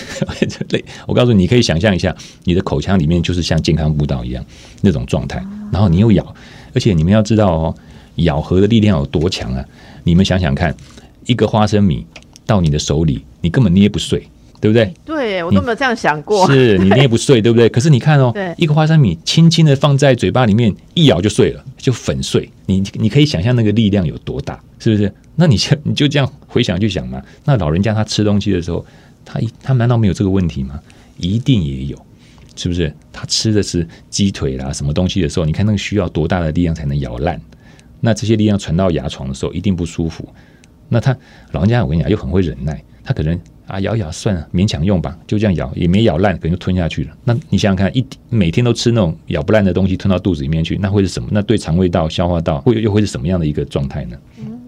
[0.70, 0.84] 累。
[1.06, 4.44] 我告诉你，你可以想象一下，你的口腔里面就是像健康步道一样
[4.80, 6.34] 那种状态，然后你又咬，
[6.74, 7.74] 而且你们要知道哦，
[8.16, 9.64] 咬合的力量有多强啊！
[10.04, 10.74] 你们想想看，
[11.26, 12.04] 一个花生米
[12.46, 14.26] 到你的手里，你根本捏不碎。
[14.62, 14.94] 对不对？
[15.04, 16.48] 对我都没有这样想过。
[16.48, 17.68] 是 你捏不碎，对不对？
[17.68, 22.48] 可是你看哦，一个花生米轻轻的放在嘴巴里面，一咬就碎了，就粉碎。
[22.66, 25.12] 你你可以想象那个力量有多大，是不是？
[25.34, 27.20] 那你就 你就这样回想就想嘛。
[27.44, 28.86] 那老人家他吃东西的时候，
[29.24, 30.78] 他他难道没有这个问题吗？
[31.16, 31.98] 一定也有，
[32.54, 32.94] 是不是？
[33.12, 37.40] 他吃的是鸡腿啦，什么东西的时候，你看那个需要多大的力量才能咬烂？
[37.98, 40.28] 那这些力量传到牙床的时候，一定不舒服。
[40.88, 41.16] 那他
[41.50, 43.36] 老人家，我跟你讲，又很会忍耐，他可能。
[43.66, 47.16] 啊，咬咬算了，勉强用吧，就这样咬，也没咬烂，可能就吞下去了。
[47.24, 51.28] 那你想想看，一每天都吃那种咬不烂的东西，吞到肚子里面去，那会是什么？
[51.32, 54.16] 那对肠胃道、消化道会又会是什么样的一个状态呢？
[54.38, 54.60] 嗯，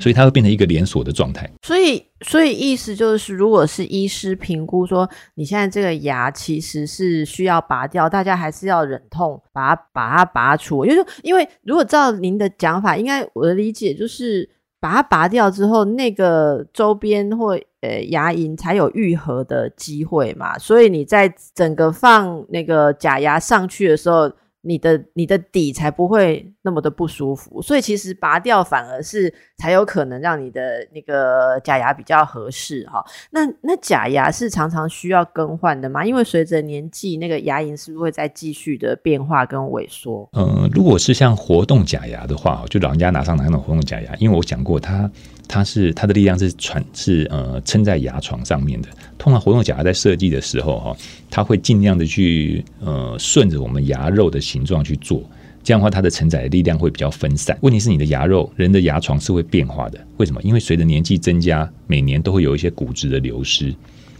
[0.00, 1.48] 所以它会变成一个连锁的状态。
[1.62, 10.84] 所以，所以意思就是，如果是医师评估说你现在这个牙其实是需要拔掉，大家还是要忍痛把它把它拔除。
[10.84, 14.48] 就是因为如果照您的讲法，应该我的理解就是
[14.82, 24.28] 把它拔掉之后，那个周边或呃，牙龈才有愈合的机会嘛，所以你在整个放那个假牙上去的时候。
[24.62, 33.04] 你的你的底才不会那么的不舒服，所以其实拔掉反而是才有可能让你的那个假牙比较合适哈。
[33.30, 36.04] 那那假牙是常常需要更换的吗？
[36.04, 40.28] 因为随着年纪，那个牙龈是不是会再继续的变化跟萎缩？
[40.32, 45.10] 嗯，如果是像活动假牙的话，就老人家拿上那种活动假牙，因为我讲过，它
[45.48, 48.88] 它是它的力量是传是呃撑在牙床上面的。
[49.22, 50.96] 通常活动假牙在设计的时候哈，
[51.30, 55.22] 它会尽量的去呃顺着我们牙肉的形状去做，
[55.62, 57.56] 这样的话，它的承载力量会比较分散。
[57.60, 60.06] 问题是你的牙肉，人的牙床是会变化的。
[60.16, 60.42] 为什么？
[60.42, 63.72] 因为随着年纪增加，每年都会有一些骨质的流失。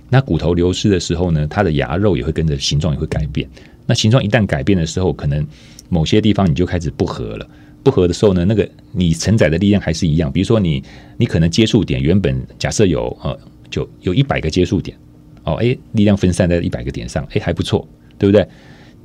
[0.08, 3.50] 那骨头流失的时候呢，它的牙肉也会跟着形状也会改变。
[3.86, 5.44] 那形状一旦改变的时候，可能
[5.88, 7.48] 某些地方你就开始不合了。
[7.82, 10.30] 不合的时候呢，那个你承载的力量还是一样。
[10.30, 10.80] 比如说你，
[11.16, 13.36] 你可能接触点原本假设有呃，
[13.72, 14.96] 就有一百个接触点，
[15.42, 18.46] 哦，哎，力量分散在一百个点上，哎，还不错，对不对？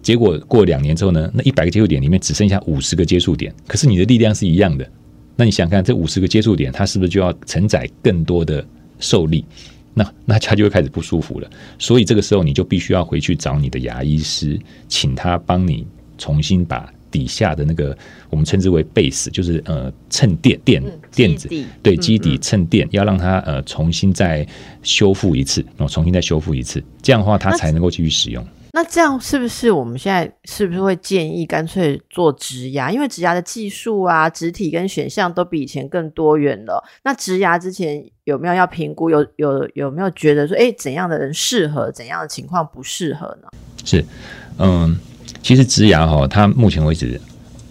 [0.03, 4.87] 结果过两年之后呢，那一百个接触点里面只剩下五十个接触点，可是你的力量是一样的。
[5.35, 8.65] 那你想看这五十个接触点，它是不是就要承载更多的
[8.99, 9.43] 受力？
[9.93, 11.49] 那那它就会开始不舒服了。
[11.79, 17.97] 所以这个时候你就必须要回去找你的牙医师，请他帮你重新把底下的那个
[18.29, 21.49] 我们称之为 base，就是呃衬垫垫垫子，
[21.81, 24.45] 对基底衬垫，要让它呃重新再
[24.83, 28.45] 修复一次，然后重新再修复一次，这样的话它才能够继续使用。
[28.73, 32.91] 那这样是不是我们现在是不是会建议干脆做植牙？
[32.91, 36.83] 因为植牙的技术啊、植体跟选项都比以前更多元了。
[37.03, 39.09] 那植牙之前有没有要评估？
[39.09, 43.47] 有有有没有觉得说，哎，怎样的人适合，怎样的情况不适合呢？
[43.83, 44.05] 是，
[44.59, 44.95] 嗯，
[45.47, 47.17] 其实植牙哈，它目前为止，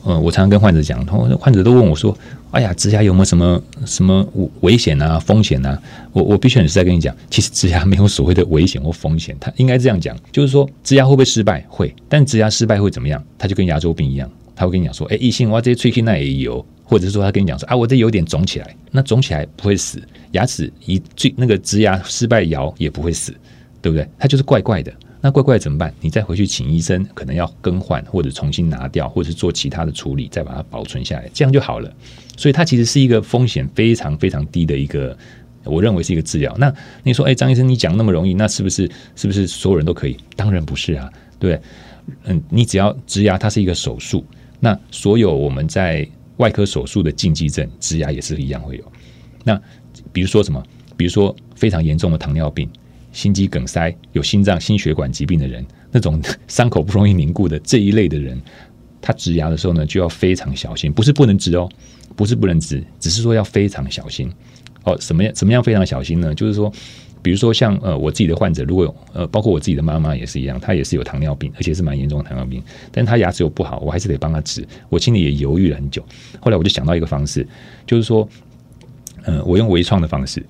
[0.06, 1.04] 嗯，我常常跟患者讲，
[1.38, 2.16] 患者都问我说。
[2.52, 4.26] 哎呀，植牙有没有什么什么
[4.62, 5.78] 危险啊、风险啊？
[6.12, 9.36] 我我必须很实在跟你讲，其实植牙没有所谓的危险或风险。
[9.38, 11.62] 他应该这样讲，就是说植牙会不会失败？
[11.68, 13.22] 会，但植牙失败会怎么样？
[13.36, 23.34] 他就跟牙周病一样，他会跟你讲说：“哎，异性哇，这些脆皮那也有。”或者是说他跟你讲说：“啊，我这有点肿起来。”那肿起来不会死，牙齿一最那个植牙失败摇也不会死，
[23.82, 24.08] 对不对？
[24.18, 24.90] 它就是怪怪的。
[25.20, 25.92] 那怪怪怎么办？
[26.00, 31.92] 你再回去请医生，可能要更换或者重新拿掉，或者是做其他的处理，再把它保存下来，这样就好了。
[32.36, 35.16] 所以它其实是一个风险非常非常低的一个，
[35.64, 36.54] 我认为是一个治疗。
[36.58, 40.16] 那你说，哎，张医生，你讲那么容易，那是不是是不是所有人都可以？
[40.36, 41.60] 当然不是啊，对，
[42.24, 44.24] 嗯，你只要植牙，它是一个手术，
[44.60, 48.84] 那所有我们在外科手术的禁忌症，植牙也是一样会有。
[49.42, 49.60] 那
[50.12, 50.62] 比如说什么？
[50.96, 52.68] 比如说非常严重的糖尿病。
[53.16, 58.38] 心肌梗塞、有心脏、心血管疾病的人，那种 伤口不容易凝固的这一类的人，
[59.00, 60.92] 他植牙的时候呢，就要非常小心。
[60.92, 61.66] 不是不能植哦，
[62.14, 64.30] 不是不能植，只是说要非常小心。
[64.84, 66.34] 哦，什么样怎么样非常小心呢？
[66.34, 66.70] 就是说，
[67.22, 74.62] 比如说像呃我自己的患者，如果有呃包括我自己的妈妈也是一样，她也是有糖尿病，而且是蛮严重的糖尿病，但她牙齿又不好，我还是得帮她植。
[74.90, 76.04] 我心里也犹豫了很久，
[76.38, 77.48] 后来我就想到一个方式，
[77.86, 78.28] 就是说，
[79.24, 80.44] 嗯，我用微创的方式，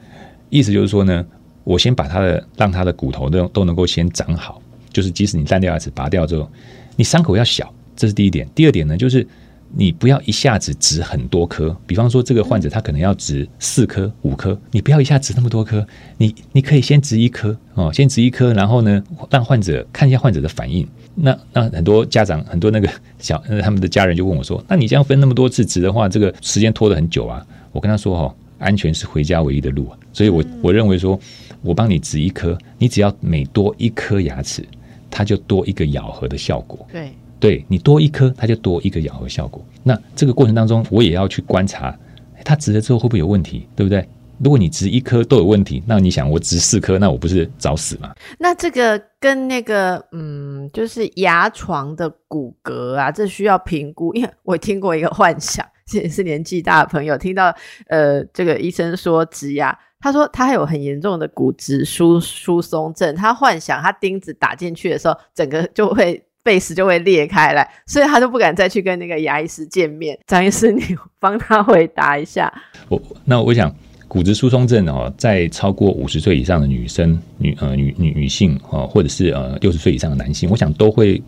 [0.50, 1.24] 意思就是说呢。
[1.66, 6.48] 我先把它的让它的骨头都都能够先长好，就是即使你单掉牙齿拔掉之后，
[6.94, 8.48] 你伤口要小，这是第一点。
[8.54, 9.26] 第二点呢，就是
[9.74, 15.84] 你不要一下子植很多颗，比方说这个患者他可能要植四颗、五颗，你不要一下植那么多颗，
[16.18, 20.86] 你你可以先植一颗哦，先植一颗，然后呢让患者看一下患者的反应。
[21.16, 31.18] 那那很多家长很多那个小他们的家人就问我说：“那你这样分那么多次植的话，这个时间拖得很久啊？”我跟他说：“哦，安全是回家唯一的路啊。”所以我我认为说。
[31.66, 34.64] 我帮你植一颗，你只要每多一颗牙齿，
[35.10, 36.86] 它就多一个咬合的效果。
[36.92, 39.64] 对，对你多一颗，它就多一个咬合效果。
[39.82, 41.98] 那这个过程当中，我也要去观察，
[42.44, 44.08] 它植了之后会不会有问题，对不对？
[44.38, 48.14] 如果你植一颗都有问题，那你想我植四颗，那我不是找死吗？
[48.38, 54.14] 那这个跟那个嗯，就是牙床的骨骼啊，这需要评估。
[54.14, 57.54] 因为我听过一个幻想，也是年纪大的朋友听到
[57.88, 59.76] 呃，这个医生说植牙。
[60.00, 70.16] 他说他还有很严重的骨质疏疏松症，他幻想他钉子打进去的时候，整个就会贝斯就会裂开来，所以他都不敢再去跟那个牙医师见面。
[70.26, 70.82] 张医师，你
[71.18, 72.52] 帮他回答一下。
[72.88, 73.74] 我那我想
[74.06, 81.20] 骨质疏松症哦，在超过五十岁以上的女生、女呃女女女性哦，或者是呃六十岁以上的男性，我想都会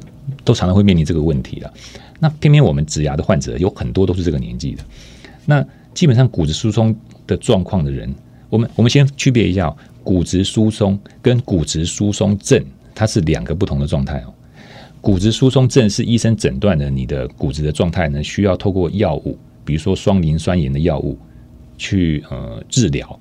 [0.44, 1.72] 都常常会面临这个问题的。
[2.20, 4.85] 那偏偏我们植牙的患者有很多都是这个年纪的，
[5.46, 6.94] 那基本上骨质疏松
[7.26, 8.14] 的状况的人。
[8.51, 12.63] 我们我们先区别一下，骨质疏松跟骨质疏松症，
[12.95, 14.35] 它是两个不同的状态哦。
[15.01, 21.19] 骨质疏松症是医生诊断的，你的骨质的状态呢，需要透过药物，比如说双磷酸盐的药物
[21.77, 23.19] 去呃治疗。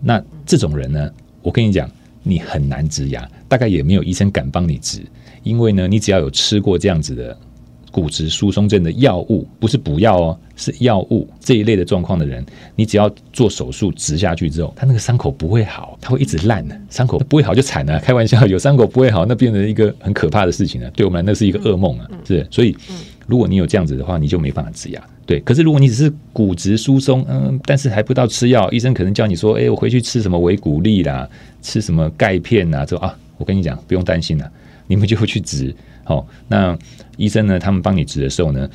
[0.00, 1.10] 那这种人呢，
[1.42, 1.88] 我跟你讲，
[2.22, 5.00] 你很难植牙，大概也没有医生敢帮你植，
[5.42, 7.38] 因为呢，你只要有吃过这样子的。
[7.92, 18.00] 骨质疏松症的药物不是补药哦，是药物这一类的状况的人，你只要做手术植下去之后，他那个伤口不会好，他会一直烂的，伤口不会好就惨了。
[18.00, 20.90] 开玩笑，有伤口不会好，那变成一个很可怕的事情了。
[20.92, 22.44] 对我们来，那是一个噩梦啊，是。
[22.50, 22.74] 所以，
[23.26, 25.02] 如果你有这样子的话，你就没办法植牙。
[25.26, 31.28] 对，可是如果你只是骨质疏松，嗯，但是还不到吃药，医生可能叫你说，哎，我回去吃什么维骨力啦，
[31.60, 34.50] 吃什么钙片呐，之后啊，我跟你讲，不用担心了，
[34.86, 35.74] 你们就会去植。
[36.04, 36.76] 好，那
[37.16, 37.58] 医生呢？
[37.58, 38.70] 他们帮你植的时候呢，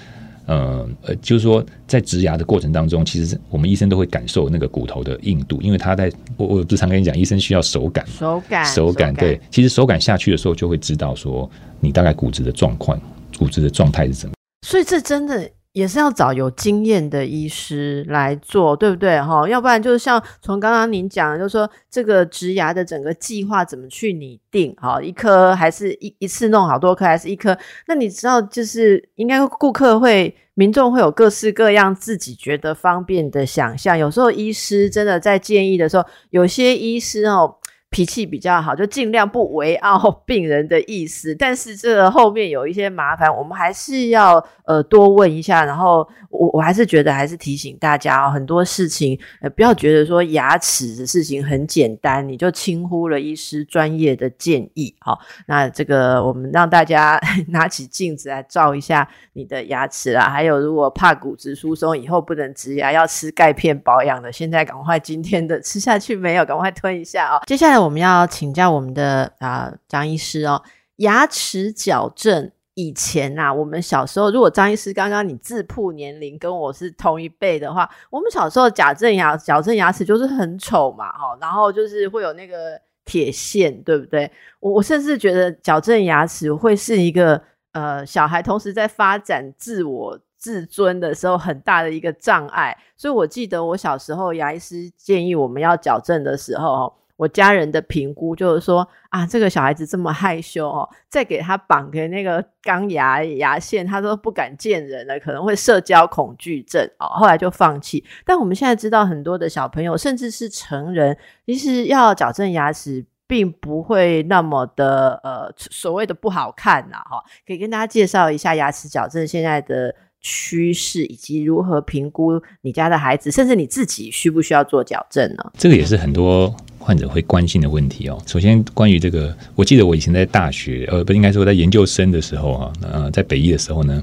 [0.45, 12.99] 呃呃，就是说在植牙的过程当中，其实我们医生都会感受那个骨头的硬度，因为他在我我不常跟你讲，医生需要手感，手感，手感，对，其实手感下去的时候就会知道说你大概骨质的状况，
[13.37, 14.33] 骨质的状态是怎么。
[14.65, 15.49] 所以这真的。
[15.77, 19.21] 也是要找有经验的医师来做，对不对？
[19.21, 24.73] 哈，要不然就是像从刚刚您讲，就是说这个植牙的整个计划怎么去拟定？
[24.77, 27.55] 哈，一颗还是一一次弄好多颗，还是一颗？
[27.85, 33.95] 那你知道，就是应该顾客会、民众会有各式各样自己觉得方便的想象。
[33.95, 37.56] 有时候医师真的在建议的时候，有些医师哦。
[37.89, 41.33] 脾气比较好，就尽量不围拗病人的意思。
[41.33, 45.63] 但是这后面有一些麻烦，我们还是要呃多问一下。
[45.63, 54.93] 然后我我还是觉得还是提醒大家哦，很多事情呃不要觉得说牙齿的事情很简单，你就轻忽了医师专业的建议。
[54.99, 60.29] 好，那这个我们让大家 拿起镜子来照一下你的牙齿啦。
[60.29, 66.45] 还有如果怕骨质疏松，以后不能植牙，要吃钙片保养的，现在赶快今天的吃下去没有？
[66.45, 67.41] 赶快吞一下哦。
[67.47, 67.76] 接下来。
[67.77, 70.61] 我们要请教我们的啊张医师哦，
[70.97, 84.31] 牙齿矫正以前呐，我们小时候，如果张医师刚刚你自曝年龄跟我是同一辈的话，我们小时候矫正牙矫正牙齿就是很丑嘛，哈，然后就是会有那个铁线，对不对？
[84.59, 90.19] 我我甚至觉得矫正牙齿会是一个呃小孩同时在发展自我。
[90.39, 107.07] 自尊的时候很大的一个障碍，所以我记得我小时候牙医师建议我们要矫正的时候，我家人的评估就是说啊，这个小孩子这么害羞哦，再给他绑个那个钢牙牙线，他都不敢见人了，可能会社交恐惧症哦。
[107.07, 108.05] 后来就放弃。
[108.23, 116.97] 但我们现在知道很多的小朋友，甚至是成人，其实要矫正牙齿，并不会那么的呃所谓的不好看呐。
[117.09, 119.93] 哈，可以跟大家介绍一下牙齿矫正现在的。
[120.19, 125.51] 趋势以及如何评估你家的孩子，甚至你自己需不需要做矫正呢？
[125.53, 126.53] 这个也是很多
[126.87, 128.17] 患者会关心的问题哦。
[128.25, 134.01] 首先，关于这个，我记得我以前在大学，呃，不应该说在研究生的时候啊，呃，在北医的时候呢，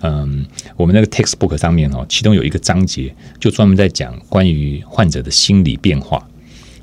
[0.00, 0.42] 嗯，
[0.74, 6.26] 我们那个 textbook 上面哦，其中有一个章节就专门在讲关于患者的心理变化。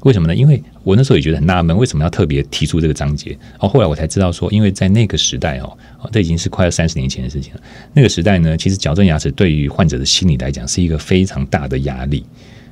[0.01, 0.35] 为什么呢？
[0.35, 3.35] 因为我那时候也觉得很纳闷，为什么要特别提出这个章节？
[3.57, 5.75] 哦后来我才知道说，因为在那个时代哦，
[6.11, 7.61] 这已经是快要三十年前的事情了。
[7.93, 12.23] 那个时代呢，其实矫正牙齿对于患者的心理来讲是一个非常大的压力，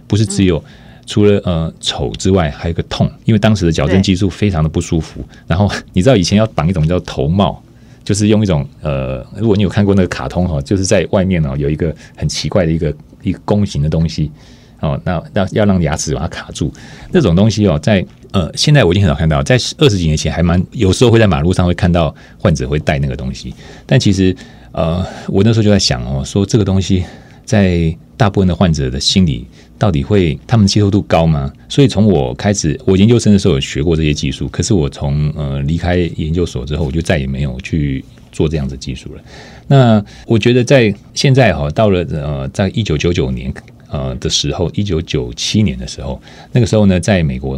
[0.06, 0.64] 不是只有
[1.08, 5.22] 除了呃丑之外，还有一个痛，因为当时的矫正技术非常的不舒服。
[5.48, 7.60] 然后 你知道以前要绑一种叫头帽，
[8.04, 12.94] 就是用一种呃，如果你有看过那个卡通哈，就是在外面哦有一个很奇怪的一个
[13.24, 14.32] 一个弓形的东西。
[14.80, 16.72] 哦，那那要让牙齿把它卡住，
[17.12, 23.52] 那种东西哦，在呃，现在我已经很少看到，在二十几年前还蛮，有时候会在马路上会看到患者会戴那个东西。
[23.88, 24.36] 但其实，
[24.74, 27.04] 呃，我那时候就在想哦，说这个东西
[27.44, 31.52] 在大部分的患者的心里，到底会他们接受度高吗？
[31.70, 39.22] 所以从我开始，我研究生的时候有学过这些技术，可是我从呃离开研究所之后，我就再也没有去做这样子技术了。
[39.68, 43.54] 那我觉得在现在哈，到了呃，在一九九九年。
[43.90, 47.58] 呃的时候，一九九七年的时候，那个时候呢，在美国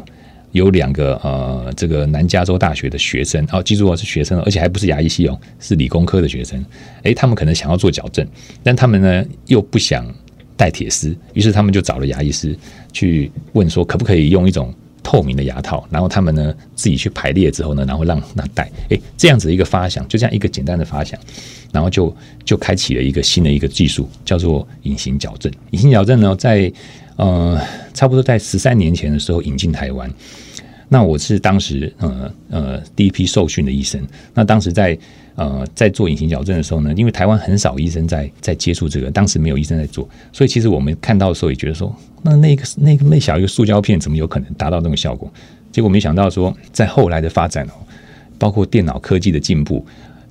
[0.52, 6.64] 有两个呃，这个南加州大学的学生，哦，记住哦，是学生，而且还不是牙医系哦，是理工科的学生。
[7.02, 8.24] 诶，他们可能想要做矫正，
[8.62, 10.06] 但他们呢又不想
[10.60, 12.54] 戴铁丝，于是他们就找了牙医师
[12.92, 14.74] 去问说，可不可以用一种。
[15.02, 21.18] 透明的牙套，然后他们呢自己去排列之后呢，然后让那戴，哎，这样子一个发想，就这样一个简单的发想，
[21.72, 25.52] 然后就就开启了一个新的一个技术，叫做隐形矫正。
[25.72, 26.72] 隐形矫正呢，在
[27.16, 27.60] 呃
[27.94, 30.08] 差不多在十三年前的时候引进台湾。
[30.92, 34.02] 那我是当时呃呃第一批受训的医生。
[34.34, 34.98] 那当时在
[35.36, 45.32] 呃在做隐形矫正的时候呢，因为台湾很少医生在在接触这个，当时没有医生在做，所以其实我们看到的时候也觉得说，那那个那个那小一个塑胶片怎么有可能达到那种效果？
[45.72, 47.74] 结果没想到说，在后来的发展哦，
[48.40, 49.86] 包括电脑科技的进步，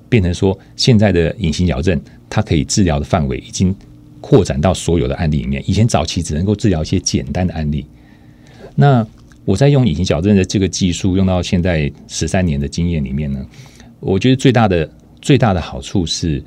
[0.09, 1.97] 变成说现在的隐形矫正
[2.29, 3.73] 它可以治疗的范围已经
[4.19, 5.63] 扩展到所有的案例里面。
[5.65, 7.85] 以前早期只能够治疗一些简单的案例，
[8.75, 9.07] 那。
[9.49, 13.43] 我在用隐形矫正的这个技术用到现在十三年的经验里面呢，
[13.99, 14.87] 我觉得最大的
[15.23, 16.39] 最大的好处是，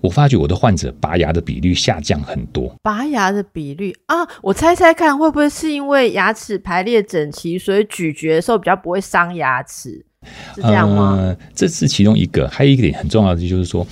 [0.00, 2.72] 我发觉我的患者拔牙的比率下降很多。
[2.84, 10.06] 拔牙的比率啊，我猜猜看会不会是因为牙齿排列整齐，所以咀嚼的时候比较不会伤牙齿，
[10.54, 11.36] 是这样吗？
[11.52, 13.84] 这是其中一个，还有一点很重要的就是说，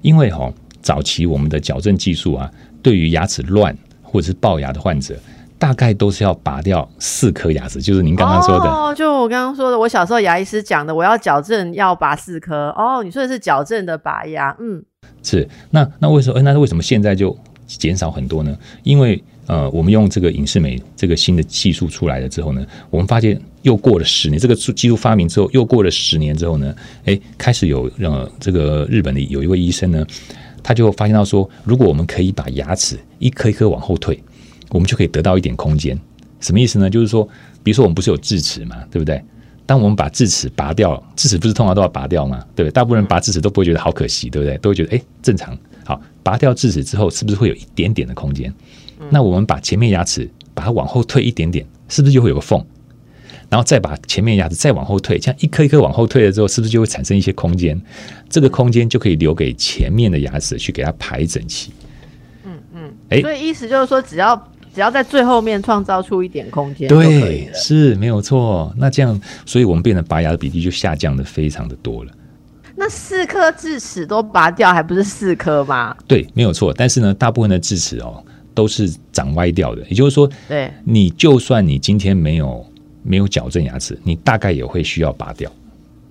[0.00, 0.48] 因为哈
[0.80, 2.48] 早期我们的矫正技术啊，
[2.84, 5.18] 对于牙齿乱或者是龅牙的患者。
[5.60, 8.64] 大概都是要拔掉四颗牙齿，就是您刚刚说的。
[8.64, 12.70] 哦，就我刚刚说的，我小时候牙医师讲的，我要矫正要拔四颗。
[12.70, 14.82] 哦，你说的是矫正的拔牙，嗯，
[15.22, 15.46] 是。
[15.70, 16.40] 那那为什么？
[16.40, 17.36] 那为什么现在就
[17.66, 18.56] 减少很多呢？
[18.84, 30.06] 因为呃，我们用这个影视美这个新的技术出来了之后呢，我们发现又过了十年，这个技术发明之后又过了十年之后呢，哎，开始有呃这个日本的有一位医生呢，
[30.62, 34.22] 他就发现到说，如果我们可以把牙齿一颗一颗往后退，
[34.70, 35.98] 我们就可以得到一点空间。
[36.40, 36.88] 什么意思呢？
[36.88, 37.28] 就是说，
[37.62, 39.22] 比如说我们不是有智齿嘛，对不对？
[39.66, 42.44] 当我们把智齿拔掉，智齿不是通常都要拔掉吗？
[42.56, 42.72] 对不对？
[42.72, 44.56] 大部分人拔智齿都不会觉得好可惜，对不对？
[44.58, 45.56] 都会觉得哎正常。
[45.84, 48.52] 好，拔掉智齿之后，是不是会有一点点的空间？
[49.10, 52.64] 那我们把前面牙齿把它往后退一点点，是不是就会有个缝？
[53.48, 57.80] 然后再把前面牙齿再往后退，这样一颗一颗往后退了之后，是不是就会产生一些空间？
[58.28, 61.72] 这个空间就可以留给前面的牙齿去给它排整齐。
[62.44, 68.72] 嗯嗯，哎，所以意思就是说，只要只要在最后面创造出一点空间，对，是没有错。
[68.76, 72.12] 那这样，所以我们变得拔牙的比例就下降的非常的多了。
[72.76, 75.96] 那四颗智齿都拔掉，还不是四颗吗？
[76.06, 76.72] 对，没有错。
[76.72, 78.22] 但是呢，大部分的智齿哦。
[78.52, 82.66] 都是长歪掉的，也就是说，对，你就算你今天没有
[83.02, 85.50] 没有矫正牙齿，你大概也会需要拔掉。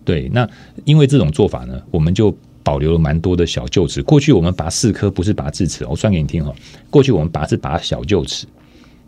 [0.06, 0.50] 对，那
[0.86, 2.36] 因为这种做法呢，我们就
[2.70, 4.00] 保留了蛮多的小臼齿。
[4.04, 6.54] 过去我们拔四颗不是拔智齿，我算给你听哈。
[6.92, 8.46] 过去我们拔是拔小臼齿，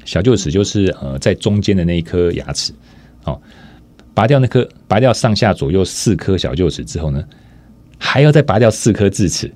[0.03, 2.73] 小臼齿就是呃在中间的那一颗牙齿。
[3.25, 3.39] 哦，
[4.15, 7.23] 拔掉那颗，拔掉上下左右四颗小臼齿之后呢，
[7.99, 9.53] 还要再拔掉四颗智齿。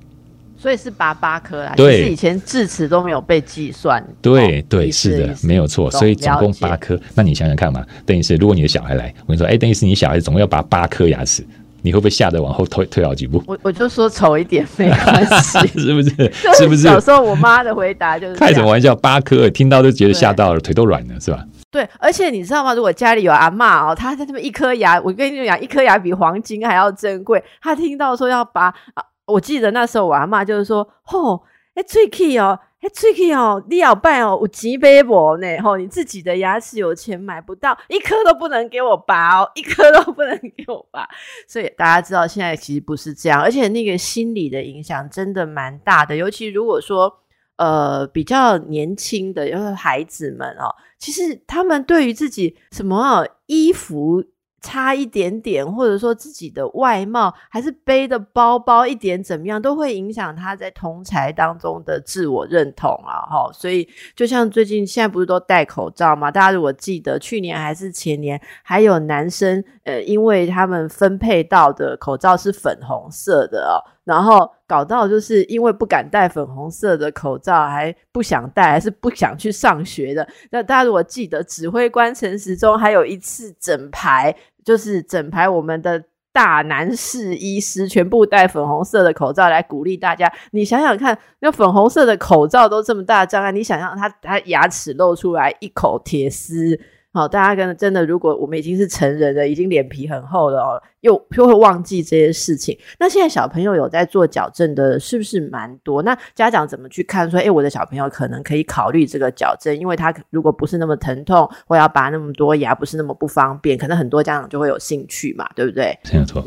[0.56, 4.00] 所以是拔八颗啦，对，以前智齿都没有被计算。
[4.22, 5.90] 对对，是的，没有错。
[5.90, 11.44] 所以总共八颗，那你想想看嘛，等于是如果你的小孩来，我跟你说，哎，等于是你小孩总共要拔八颗牙齿，
[11.86, 13.40] 你会不会吓得往后退退好几步？
[13.46, 16.10] 我我就说丑一点没关系， 是不是？
[16.58, 16.82] 是不是？
[16.82, 21.44] 小时候我妈的回答就是开什么玩笑，八颗听到都觉得吓到了，腿都软了，是吧？
[21.70, 22.74] 对，而且你知道吗？
[22.74, 27.40] 如果家里有阿妈哦，她在这边一颗牙，我跟你讲，一颗牙比黄金还要珍贵。
[27.62, 28.64] 她听到说要拔
[28.94, 29.04] 啊。
[29.26, 31.42] 我记得那时候我阿妈就是说：“吼，
[31.74, 41.08] 哎，最 key 哦，哎，最气哦，你要办哦，我急杯伯呢，吼，你自己的牙齿有钱买不到，一颗都不能给我拔哦，一颗都不能给我拔。
[41.48, 47.12] 所以大家知道现在其实不是这样，而且那个心理的影响真的蛮大的，尤其如果说
[47.56, 54.22] 呃比较年轻的就是孩子们哦，其实他们对于自己什么衣服。
[54.66, 63.22] 差一点点，或者说自己的外貌，还是背的包包一点怎么样，都会影响他在同才当中的自我认同啊！
[63.30, 66.32] 哈，所以就像最近现在不是都戴口罩吗？
[66.32, 73.78] 大家如果记得去年还是前年，还有男生呃，因为他们分配到的口罩是粉红色的哦。
[74.06, 80.26] 然后搞到就是因为不敢戴粉红色的口罩，还不想戴，还是不想去上学的。
[80.50, 84.32] 那大家如果记得，指挥官陈时中还有一次整排，
[84.66, 90.30] 就是整排我们的大男士医师全部戴粉红色的口罩来鼓励大家。
[90.50, 96.78] 你想想看，那粉红色的口罩都这么大障碍，你想象他他牙齿露出来一口铁丝。
[97.16, 102.78] 好，大家跟真的，如果我们已经是成人了，已经脸皮很厚了哦，又又会忘记这些事情。
[103.00, 106.02] 那现在小朋友有在做矫正的，是不是蛮多？
[106.02, 107.30] 那家长怎么去看？
[107.30, 115.98] 说，哎，我的小朋友可能可以考虑这个矫正，因为他如果不是那么疼痛，或要拔那么多牙，不是那么不方便，可能很多家长就会有兴趣嘛，对不对？
[116.12, 116.44] 没有错，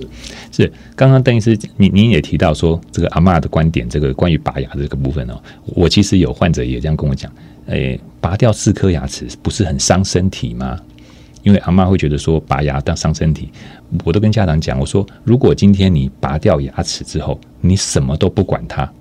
[0.51, 5.41] 是刚刚邓医师，您您也提到说，这个阿妈的观点，这个关于拔牙这个部分哦，
[5.75, 7.31] 我其实有患者也这样跟我讲。
[7.69, 10.77] 诶，拔掉四颗牙齿不是很伤身体吗？
[11.43, 13.49] 因为阿妈会觉得说拔牙当伤身体，
[14.03, 18.91] 我都跟家长讲，我说如果今天你拔掉牙齿之后，你什么都不管它，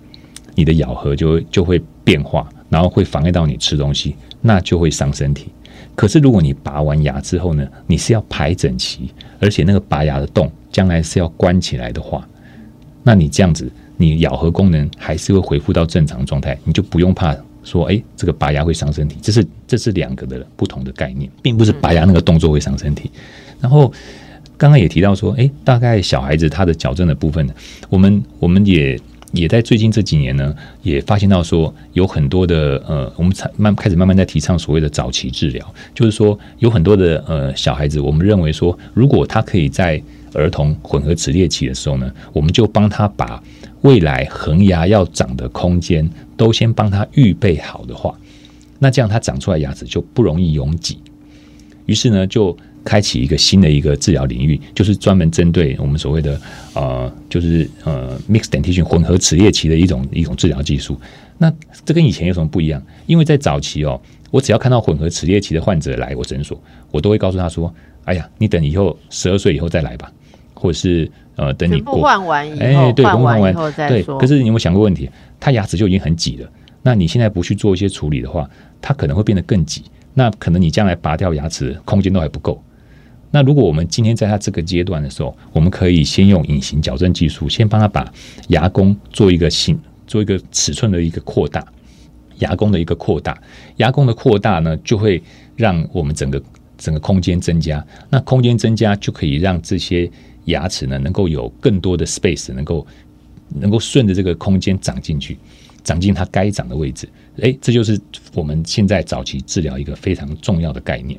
[0.55, 5.49] 你的咬合就会就会变化，然后会妨碍到你吃东西，那就会伤身体。
[5.97, 9.11] 可是如果你拔完牙之后呢，你是要排整齐，
[9.41, 12.27] 而且那个拔牙的洞将来是要关起来的话，
[13.03, 17.37] 那你这样子，你咬合功能还是会恢复到正常状态，你就不用怕。
[17.69, 23.11] 说哎，这个拔牙会伤身体，这是这是两个的不同的概念，并不是拔牙那个动作会伤身体。
[23.61, 23.93] 然后
[24.57, 27.47] 刚刚也提到说，哎，大概小孩子他的矫正的部分，
[27.91, 28.99] 我们我们也
[29.33, 40.03] 也在最近这几年呢，也发现到说有很多的呃，我们才慢开始慢慢在提倡所谓的早期治疗，就是说有很多的呃小孩子，我们认为说，如果他可以在
[40.35, 43.43] 儿童混合齿列期的时候呢，我们就帮他把
[43.83, 46.09] 未来恒牙要长的空间。
[46.39, 48.17] 都先帮他预备好的话，
[48.79, 50.97] 那这样他长出来牙齿就不容易拥挤。
[51.85, 56.41] 于是呢，就开启一个新的一个治疗领域，就是专门针对我们所谓的
[56.75, 60.97] 呃，就是呃，mixed dentition 混合齿列期的一种一种治疗技术。
[61.39, 61.53] 那
[61.85, 62.81] 这跟以前有什么不一样？
[63.07, 64.01] 因为在早期哦，
[64.31, 66.63] 我只要看到混合齿列期的患者来我诊所，
[66.93, 67.75] 我都会告诉他说
[68.07, 70.13] ：“哎呀，你等以后十二岁以后再来吧，
[70.59, 74.03] 或者是呃，等你过换完以后，哎，对，换完完以后再对。
[74.03, 74.19] 说。
[74.19, 75.09] 可是你有没有想过问题？
[75.39, 76.51] 他牙齿就已经很挤了，
[76.83, 78.49] 那你现在不去做一些处理的话，
[78.81, 79.85] 它可能会变得更挤。
[80.15, 82.61] 那可能你将来拔掉牙齿空间都还不够。
[83.31, 88.11] 那如果我们今天在他这个阶段的时候，我们可以先用隐形矫正技术，先帮他把
[88.49, 91.65] 牙弓做一个形，做一个尺寸的一个扩大，
[92.39, 93.39] 牙弓的一个扩大，
[93.77, 95.23] 牙弓的扩大呢，就会
[95.55, 96.43] 让我们整个
[96.79, 97.85] 整个空间增加。
[98.09, 100.11] 那空间增加就可以让这些
[100.49, 102.87] 牙齿呢，能够有更多的 space，能够
[103.49, 105.39] 能够顺着这个空间长进去，
[105.83, 107.09] 长进它该长的位置。
[107.37, 107.99] 诶，这就是
[108.35, 111.19] 我们现在早期治疗一个非常重要的概念。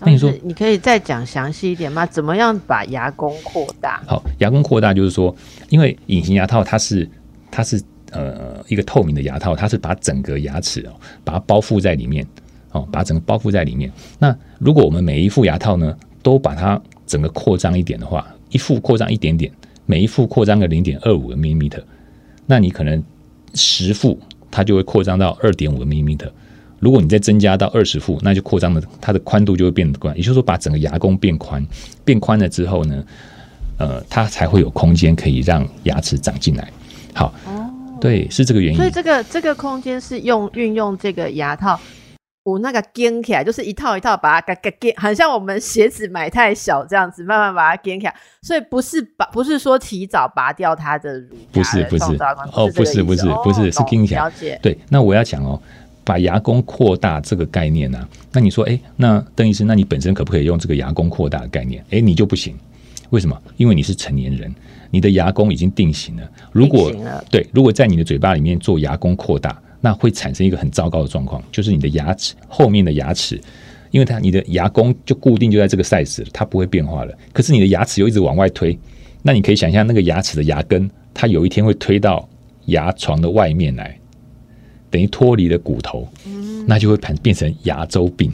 [0.00, 2.04] 那你说你可以再讲详细一点吗？
[2.06, 4.02] 怎么样把牙弓扩大？
[4.06, 5.34] 好，牙弓扩大就是说，
[5.70, 7.08] 因为隐形牙套它是
[7.50, 10.92] 它是呃一个透明的牙套，它是把整个牙齿哦
[11.24, 12.26] 把它包覆在里面
[12.72, 13.90] 哦，把整个包覆在里面。
[14.18, 19.52] 那如果我们每一副牙套呢都把它整个扩张一点的话，一副扩张一点点，
[19.86, 21.68] 每一副扩张个零点二五个 m m
[22.46, 23.02] 那你可能
[23.54, 24.18] 十副
[24.50, 26.16] 它就会扩张到二点五个 m m
[26.78, 31.66] 如果你再增加到二十副，那就扩张的它的宽度就会变宽，也就是说把整个牙弓变宽，
[32.04, 33.02] 变宽了之后呢，
[33.78, 36.70] 呃，它才会有空间可以让牙齿长进来。
[37.14, 37.34] 好，
[37.98, 38.90] 对，是这个原因所以。
[38.90, 41.80] 这个这个空间是用运用这个牙套，
[42.46, 48.14] 我那个编起来，就是一套一套把它给给，很像我们鞋子买太小这样子，慢慢把它编起来。
[48.40, 52.04] 所以不是把不是说提早拔掉它的乳牙不是不是
[52.52, 54.56] 哦不是不是不是是懂编起来了解。
[54.62, 55.60] 对，那我要讲哦，
[56.04, 61.84] 把牙弓扩大这个概念呢、那你说，哎，那邓医师，那你本身可不可以用这个牙弓扩大的概念？
[61.90, 62.56] 哎，你就不行，
[63.10, 63.36] 为什么？
[63.56, 64.54] 因为你是成年人，
[64.92, 66.22] 你的牙弓已经定型了。
[66.52, 73.40] 如果定型了对，如果在你的嘴巴里面做牙弓扩大，那会产生一个很糟糕的状况，就是你的牙齿后面的牙齿。
[73.92, 77.16] 因为它你的牙弓就固定就在这个 size，它不会变化了。
[77.32, 78.76] 可是你的牙齿又一直往外推，
[79.22, 82.28] 那你可以想象那个牙齿的牙根，它有一天会推到
[82.66, 83.96] 牙床的外面来，
[84.90, 86.06] 等于脱离了骨头，
[86.66, 88.30] 那就会变变成牙周病。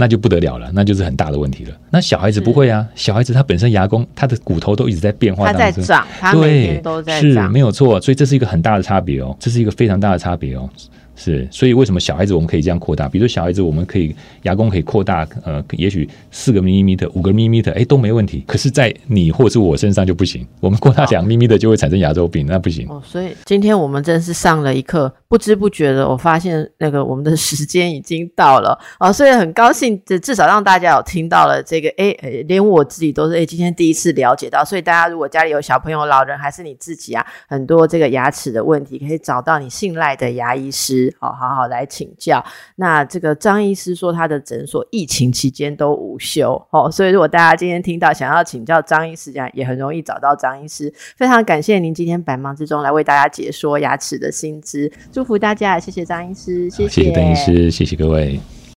[0.00, 1.74] 那就不得了了，那就是很大的问题了。
[1.90, 7.50] 那小孩子不会啊，小孩子他本身牙弓，他的骨头都一直在变化它当中，在长，他每对天都，在是长。
[7.50, 10.70] 没有错，所以这是一个很大的差别哦，这是一个非常大的差别哦。
[11.18, 13.08] 是，所以为什么小孩子我们可以这样扩大？
[13.08, 18.44] 比如说小孩子我们可以牙弓可以扩大，呃，也许四个 m m 五个 m m 哎都没问题。
[18.46, 22.88] 可是，在你或是我身上就不行，我们扩大两 m m 就会产生牙周病，那不行。
[22.88, 42.44] 哦，所以今天我们真是上了一课，不知不觉的，我发现那个我们的时间已经到了啊、 所以很高兴，至至少让大家有听到了这个，诶，呃连我自己都是哎，今天第一次了解到，所以大家如果家里有小朋友、老人，还是你自己啊，很多这个牙齿的问题，可以找到你信赖的牙医师，好，好好来请教。
[42.76, 50.92] 那这个张医师说，他的诊所疫情期间都无休哦，所以如果大家今天听到想要请教张医师，这样也很容易找到张医师。
[51.16, 58.40] 非常感谢您今天百忙之中来为大家解说牙齿的新知，祝福大家，谢谢张医师，谢谢谢邓医师，谢谢各位。